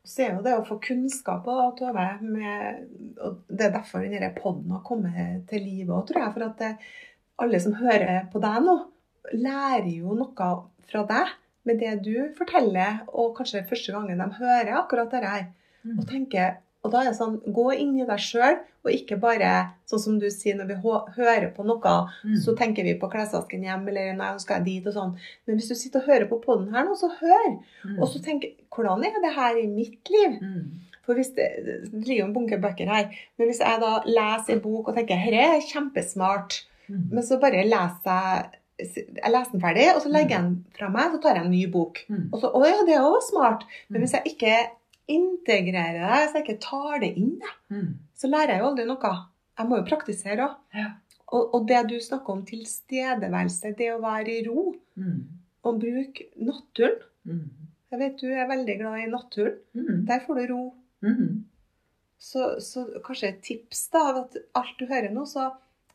[0.03, 2.85] Og så er jo det å få kunnskap da, Tove, med,
[3.21, 6.35] og det er derfor denne podden har kommet til live òg, tror jeg.
[6.37, 6.71] For at det,
[7.45, 8.79] alle som hører på deg nå,
[9.35, 10.49] lærer jo noe
[10.89, 11.35] fra deg
[11.69, 15.47] med det du forteller, og kanskje første gangen de hører akkurat dette her.
[15.85, 15.99] Mm.
[15.99, 16.55] Og tenker,
[16.85, 18.57] og da er det sånn, gå inn i deg sjøl,
[18.87, 19.51] og ikke bare
[19.91, 20.77] sånn som du sier når vi
[21.19, 21.93] hører på noe,
[22.25, 22.37] Mm.
[22.41, 25.17] så tenker vi på klesvasken hjem, eller nei, nå skal jeg dit og sånn.
[25.47, 27.59] Men hvis du sitter og hører på podden her nå, så hør.
[27.85, 27.99] Mm.
[28.01, 30.39] Og så tenk, hvordan er det her i mitt liv?
[30.41, 30.71] Mm.
[31.05, 31.49] For hvis det,
[31.93, 35.17] det ligger en bunke bøker her, men hvis jeg da leser en bok og tenker
[35.21, 37.11] dette er kjempesmart, Mm.
[37.13, 40.89] men så bare leser jeg jeg leser den ferdig, og så legger jeg den fra
[40.95, 41.99] meg, så tar jeg en ny bok.
[42.09, 42.29] Mm.
[42.33, 43.65] Og så, å ja, det er også smart.
[43.89, 44.05] Men Mm.
[44.05, 44.53] hvis jeg ikke
[45.09, 47.95] integrerer det, hvis jeg ikke tar det inn, Mm.
[48.15, 49.13] så lærer jeg jo aldri noe.
[49.59, 50.57] Jeg må jo praktisere òg.
[50.75, 50.87] Ja.
[51.33, 55.25] Og, og det du snakker om tilstedeværelse, det å være i ro, Mm.
[55.65, 57.03] og bruke naturen.
[57.27, 57.51] Mm.
[57.91, 59.59] Jeg vet du er veldig glad i naturen.
[59.75, 60.07] Mm.
[60.07, 60.75] Der får du ro.
[61.03, 61.45] Mm.
[62.19, 65.53] Så, så kanskje et tips da, at alt du hører nå, så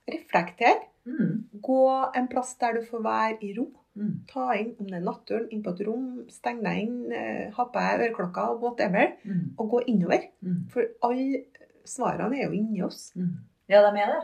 [0.09, 0.79] reflekter.
[1.05, 1.43] Mm.
[1.61, 1.79] Gå
[2.15, 3.67] en plass der du får være i ro.
[3.95, 4.13] Mm.
[4.27, 7.65] Ta inn, om det er naturen, inn på et rom, steng deg inn, eh, ha
[7.65, 9.53] på deg øreklokka, whatever, Mm.
[9.57, 10.23] og gå innover.
[10.41, 10.69] Mm.
[10.69, 11.43] For alle
[11.85, 13.11] svarene er jo inni oss.
[13.15, 13.35] Mm.
[13.69, 14.23] Ja, de er det.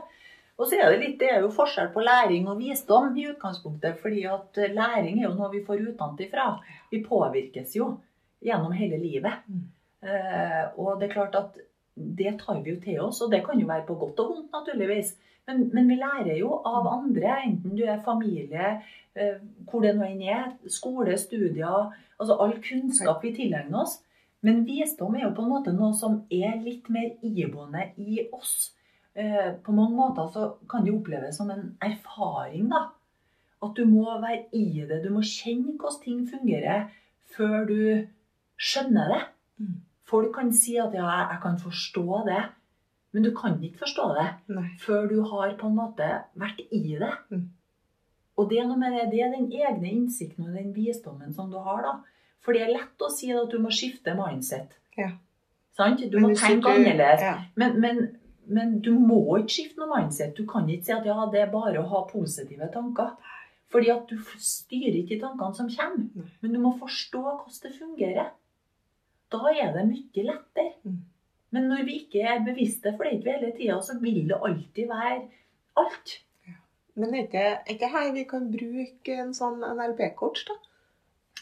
[0.58, 3.98] Og så er det litt, det er jo forskjell på læring og visdom i utgangspunktet.
[4.02, 6.60] fordi at eh, læring er jo noe vi får utenfra.
[6.90, 7.98] Vi påvirkes jo
[8.42, 9.32] gjennom hele livet.
[9.48, 9.62] Mm.
[10.02, 11.56] Eh, og det er klart at
[11.96, 14.52] det tar vi jo til oss, og det kan jo være på godt og vondt,
[14.52, 15.14] naturligvis.
[15.48, 18.76] Men, men vi lærer jo av andre, enten du er familie,
[19.16, 23.98] eh, hvor det nå enn er, skole, studier, altså all kunnskap vi tilegner oss.
[24.46, 28.72] Men visdom er jo på en måte noe som er litt mer iboende i oss.
[29.14, 32.86] Eh, på mange måter så kan det oppleves som en erfaring, da.
[33.60, 35.02] At du må være i det.
[35.04, 36.86] Du må kjenne hvordan ting fungerer
[37.34, 37.80] før du
[38.56, 39.20] skjønner det.
[39.60, 39.74] Mm.
[40.08, 42.40] Folk kan si at ja, jeg kan forstå det,
[43.12, 44.68] men du kan ikke forstå det Nei.
[44.82, 46.08] før du har på en måte
[46.38, 47.10] vært i det.
[47.32, 47.48] Mm.
[48.38, 51.50] Og det er noe med det, det er den egne innsikten og den visdommen som
[51.52, 51.96] du har, da.
[52.40, 54.78] For det er lett å si at du må skifte mindset.
[54.96, 55.10] Ja.
[55.76, 56.00] Sant?
[56.12, 57.24] Du må tenke annerledes.
[57.24, 57.34] Ja.
[57.60, 58.00] Men, men,
[58.48, 60.32] men du må ikke skifte noe mindset.
[60.38, 63.12] Du kan ikke si at ja, det er bare å ha positive tanker.
[63.70, 66.30] Fordi at du styrer ikke tankene som kommer.
[66.40, 68.32] Men du må forstå hvordan det fungerer.
[69.30, 70.96] Da er det mye lettere.
[71.54, 74.38] Men når vi ikke er bevisste, for det ikke vi hele tida, så vil det
[74.38, 75.20] alltid være
[75.78, 76.16] Alt.
[76.98, 80.56] Men er ikke, er ikke her vi kan bruke en sånn NLP-coach, da?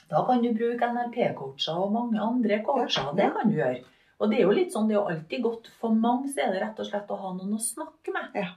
[0.08, 3.08] Da kan du bruke NLP-coacher og mange andre coacher.
[3.08, 3.14] Ja.
[3.16, 3.80] Det kan du gjøre.
[4.18, 6.54] Og det er jo litt sånn, det er jo alltid godt for mange så er
[6.54, 8.38] det rett og slett å ha noen å snakke med.
[8.38, 8.48] Ja.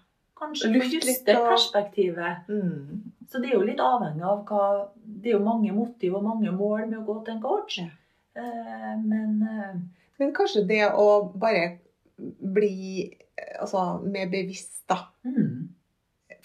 [0.42, 2.48] Kanskje få og- perspektivet.
[2.50, 3.02] Mm.
[3.30, 6.52] Så det er jo litt avhengig av hva Det er jo mange motiv og mange
[6.52, 7.78] mål med å gå til en coach.
[7.78, 7.90] Ja.
[8.36, 9.76] Eh, men eh,
[10.22, 11.08] Men kanskje det å
[11.42, 11.68] bare
[12.22, 13.08] bli
[13.60, 15.00] altså, mer bevisst, da.
[15.26, 15.70] mm,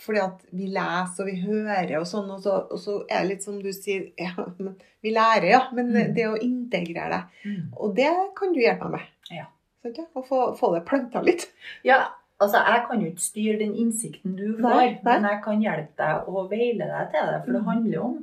[0.00, 3.30] Fordi at vi leser og vi hører og sånn, og så, og så er det
[3.34, 4.74] litt som du sier ja, men
[5.04, 5.62] Vi lærer, ja.
[5.76, 6.14] Men Mm.
[6.16, 7.22] det å integrere det,
[7.52, 7.64] mm.
[7.76, 9.10] og det kan du hjelpe meg med.
[9.38, 9.46] Ja.
[9.84, 10.06] Sånn, ja?
[10.18, 11.44] Å få, få det planta litt.
[11.86, 12.00] Ja,
[12.42, 14.98] altså jeg kan jo ikke styre den innsikten du får, Nei, nei.
[15.06, 17.38] men jeg kan hjelpe deg og veile deg til det.
[17.44, 18.16] For det handler handler om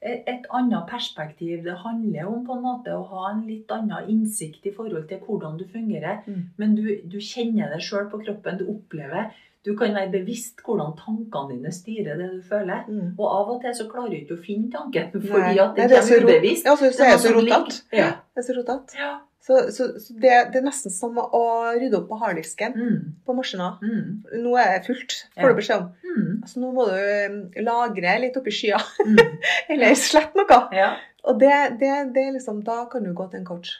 [0.00, 1.62] et, et annet perspektiv.
[1.64, 5.20] Det handler om på en måte å ha en litt annen innsikt i forhold til
[5.26, 6.22] hvordan du fungerer.
[6.26, 6.42] Mm.
[6.56, 8.60] Men du, du kjenner det sjøl på kroppen.
[8.60, 9.30] Du opplever
[9.60, 12.86] Du kan være bevisst hvordan tankene dine styrer det du føler.
[12.88, 13.10] Mm.
[13.18, 15.58] Og av og til så klarer du ikke å finne tanken, fordi Nei.
[15.60, 16.64] at Nei, det er så ubevisst.
[16.64, 17.82] Ja, så, så Det er det så rotete.
[17.92, 18.06] Ja.
[18.32, 18.96] Det er så rotete.
[18.96, 19.18] ja.
[19.40, 21.40] Så, så, så det, det er nesten som å
[21.72, 22.96] rydde opp på harddisken Mm.
[23.24, 23.70] på maskina.
[23.80, 24.18] Mm.
[24.44, 25.42] Nå er det fullt, Ja.
[25.42, 25.86] får du beskjed om.
[26.04, 26.42] Mm.
[26.50, 29.16] Så nå må du um, lagre litt oppi skya, Mm.
[29.72, 30.60] eller slett noe.
[30.76, 30.90] Ja.
[31.24, 33.72] Og det, det, det liksom, da kan du gå til en coach.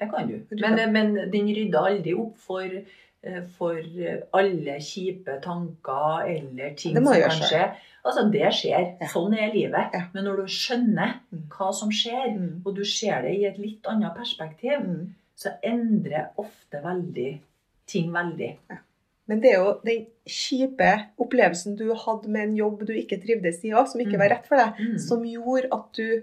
[0.00, 0.36] Det kan du.
[0.60, 2.62] Men, men den rydder aldri opp for,
[3.24, 3.80] eh, for
[4.36, 7.62] alle kjipe tanker eller ting som kan skje.
[8.06, 8.84] Altså, det skjer.
[9.10, 9.94] Sånn er livet.
[10.14, 11.48] Men når du skjønner Mm.
[11.50, 12.62] hva som skjer, Mm.
[12.64, 15.14] og du ser det i et litt annet perspektiv, Mm.
[15.36, 17.40] så endrer ofte veldig
[17.86, 18.56] ting veldig.
[19.28, 23.64] Men det er jo den kjipe opplevelsen du hadde med en jobb du ikke trivdes
[23.64, 26.22] i òg, som ikke var rett for deg, som gjorde at du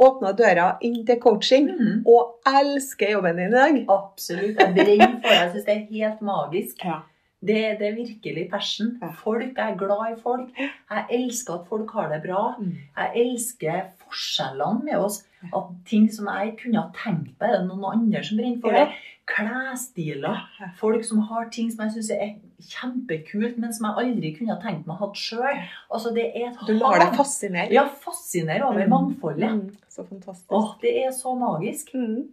[0.00, 2.06] åpna døra inn til coaching, Mm.
[2.06, 3.86] og elsker jobben din i dag.
[3.88, 4.58] Absolutt.
[4.58, 5.38] Jeg brenner for det.
[5.40, 6.84] Jeg syns det er helt magisk.
[6.84, 7.00] Ja.
[7.42, 8.92] Det, det er virkelig passion.
[9.18, 10.50] Folk, Jeg er glad i folk.
[10.58, 12.54] Jeg elsker at folk har det bra.
[12.60, 12.76] Mm.
[12.96, 15.24] Jeg elsker forskjellene med oss.
[15.50, 18.70] At ting som jeg kunne ha tenkt meg, er det noen andre som brenner for
[18.78, 18.84] det.
[19.26, 20.38] Klesstiler.
[20.78, 22.32] Folk som har ting som jeg syns er
[22.62, 25.62] kjempekult, men som jeg aldri kunne ha tenkt meg å ha sjøl.
[25.90, 27.72] Altså, det er et Du lar deg fascinere.
[27.74, 28.90] Ja, fascinere over Mm.
[28.90, 29.50] mangfoldet.
[29.50, 29.76] Mm.
[29.88, 30.50] Så fantastisk.
[30.52, 31.90] Åh, det er så magisk.
[31.94, 32.28] Mm.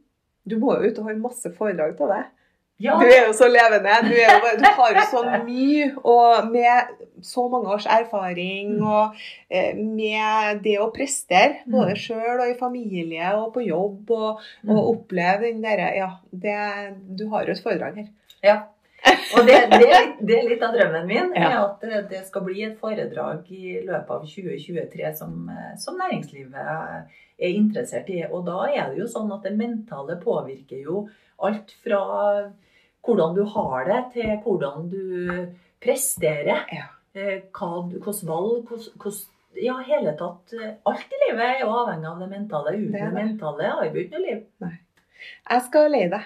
[0.47, 2.25] Du må jo ut og holde masse foredrag av det.
[2.79, 3.91] Ja, Du er jo så levende.
[4.07, 6.93] Du, er jo, du har jo så mye, og med
[7.27, 8.85] så mange års erfaring, Mm.
[8.87, 9.15] og
[9.51, 11.99] eh, med det å prestere, både Mm.
[12.05, 14.69] sjøl og i familie og på jobb, og, Mm.
[14.71, 16.55] og oppleve den derre Ja, det,
[17.17, 18.07] du har jo et foredrag her.
[18.43, 18.57] Ja.
[19.35, 19.91] Og det, det,
[20.27, 24.09] det er litt av drømmen min, er at det, skal bli et foredrag i løpet
[24.09, 26.55] av 2023 som, som næringslivet
[27.39, 28.23] er interessert i.
[28.29, 31.07] Og da er det jo sånn at det mentale påvirker jo
[31.41, 32.01] alt fra
[33.05, 35.03] hvordan du har det, til hvordan du
[35.81, 36.65] presterer.
[36.73, 36.87] Ja.
[37.13, 39.21] Hvilke hvordan valg, hvordan,
[39.59, 40.53] ja, hele tatt.
[40.53, 42.75] eh, Alt i livet er jo avhengig av det mentale.
[42.77, 44.43] Uten Det det mentale har vi ikke noe liv.
[45.49, 46.21] Jeg skal leie deg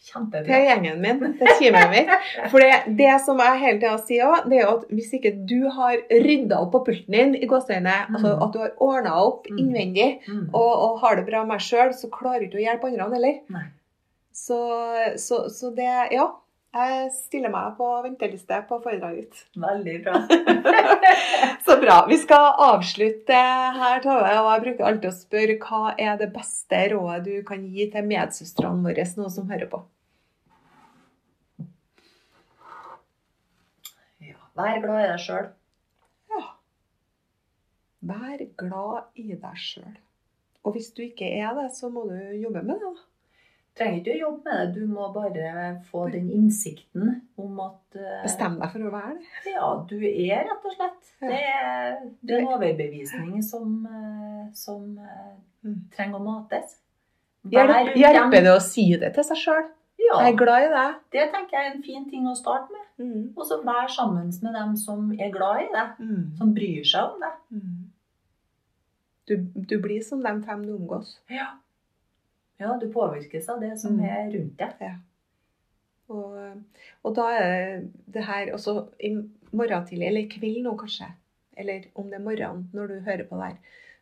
[0.00, 0.44] Kjempebra.
[0.48, 2.10] til gjengen min, til teamet mitt.
[2.50, 5.32] For det, det som jeg hele tida sier òg, det er jo at hvis ikke
[5.46, 8.14] du har rydda opp på pulten din i gåseøynene, Mm.
[8.16, 9.58] altså at du har ordna opp Mm.
[9.58, 10.48] innvendig, Mm.
[10.54, 13.14] og, og har det bra med deg sjøl, så klarer du ikke å hjelpe andre
[13.14, 13.70] heller.
[14.40, 14.60] Så,
[15.20, 16.30] så, så det Ja.
[16.70, 19.38] Jeg stiller meg på venteliste på foredraget ditt.
[19.58, 20.20] Veldig bra.
[21.66, 21.96] Så bra.
[22.06, 23.40] Vi skal avslutte
[23.74, 24.28] her, Tove.
[24.38, 28.06] Og jeg bruker alltid å spørre hva er det beste rådet du kan gi til
[28.06, 29.82] medsøstrene våre, nå som hører på?
[34.30, 35.50] Ja, vær glad i deg sjøl.
[36.30, 36.46] Ja.
[38.14, 39.94] Vær glad i deg sjøl.
[40.62, 42.94] Og hvis du ikke er det, så må du jobbe med det.
[42.94, 43.09] da.
[43.78, 48.22] Trenger ikke å jobbe med det, du må bare få den innsikten om at uh,
[48.24, 49.52] Bestem deg for å være det.
[49.54, 51.12] Ja, du er rett og slett.
[51.22, 51.28] Ja.
[51.30, 55.74] Det er, det er en overbevisning som, eh, som eh, Mm.
[55.92, 56.78] trenger å mates.
[57.52, 58.30] Hjelper dem.
[58.32, 59.66] det å si det til seg sjøl?
[60.00, 60.94] Ja, Jeg er glad i deg.
[61.12, 62.86] det tenker jeg er en fin ting å starte med.
[62.98, 63.26] Mm.
[63.36, 66.36] Og så vær sammen med dem som er glad i deg, Mm.
[66.38, 67.36] som bryr seg om deg.
[67.52, 67.90] Mm.
[69.28, 71.18] Du, du blir som de fem du omgås.
[71.28, 71.50] Ja.
[72.60, 74.04] Ja, du påvirkes av det som Mm.
[74.04, 74.96] er rundt deg.
[76.10, 76.62] Og,
[77.06, 79.12] og da er det her også i
[79.52, 81.06] morgen tidlig, eller i kveld nå kanskje,
[81.56, 83.56] eller om det er morgenen når du hører på det her,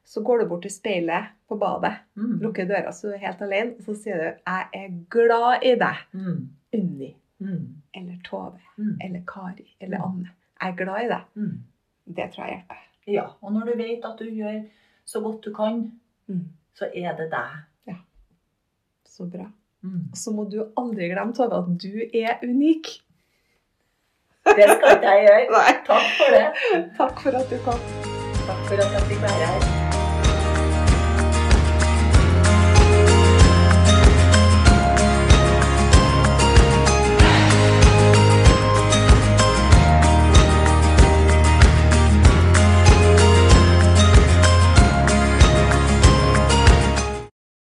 [0.08, 2.38] så går du bort til speilet på badet, Mm.
[2.40, 5.74] lukker døra så du er helt alene, og så sier du 'Jeg er glad i
[5.76, 6.48] deg', Mm.
[6.74, 7.74] Unni, Mm.
[7.94, 8.96] eller Tove, Mm.
[9.04, 10.04] eller Kari, eller Mm.
[10.04, 10.30] Anne.
[10.62, 11.22] Jeg er glad i deg.
[11.34, 11.58] Mm.
[12.06, 12.76] Det tror jeg hjelper.
[13.06, 14.64] Ja, og når du vet at du gjør
[15.06, 15.92] så godt du kan,
[16.28, 16.48] Mm.
[16.74, 17.50] så er det deg.
[19.18, 19.48] Så bra.
[19.82, 20.14] Mm.
[20.14, 22.92] Så må du aldri glemme, Tove, at du er unik.
[24.46, 25.64] Det skal ikke jeg gjøre.
[25.90, 26.46] Takk for det.
[27.00, 27.84] Takk for at du kom.
[28.46, 29.77] Takk for at jeg fikk være her.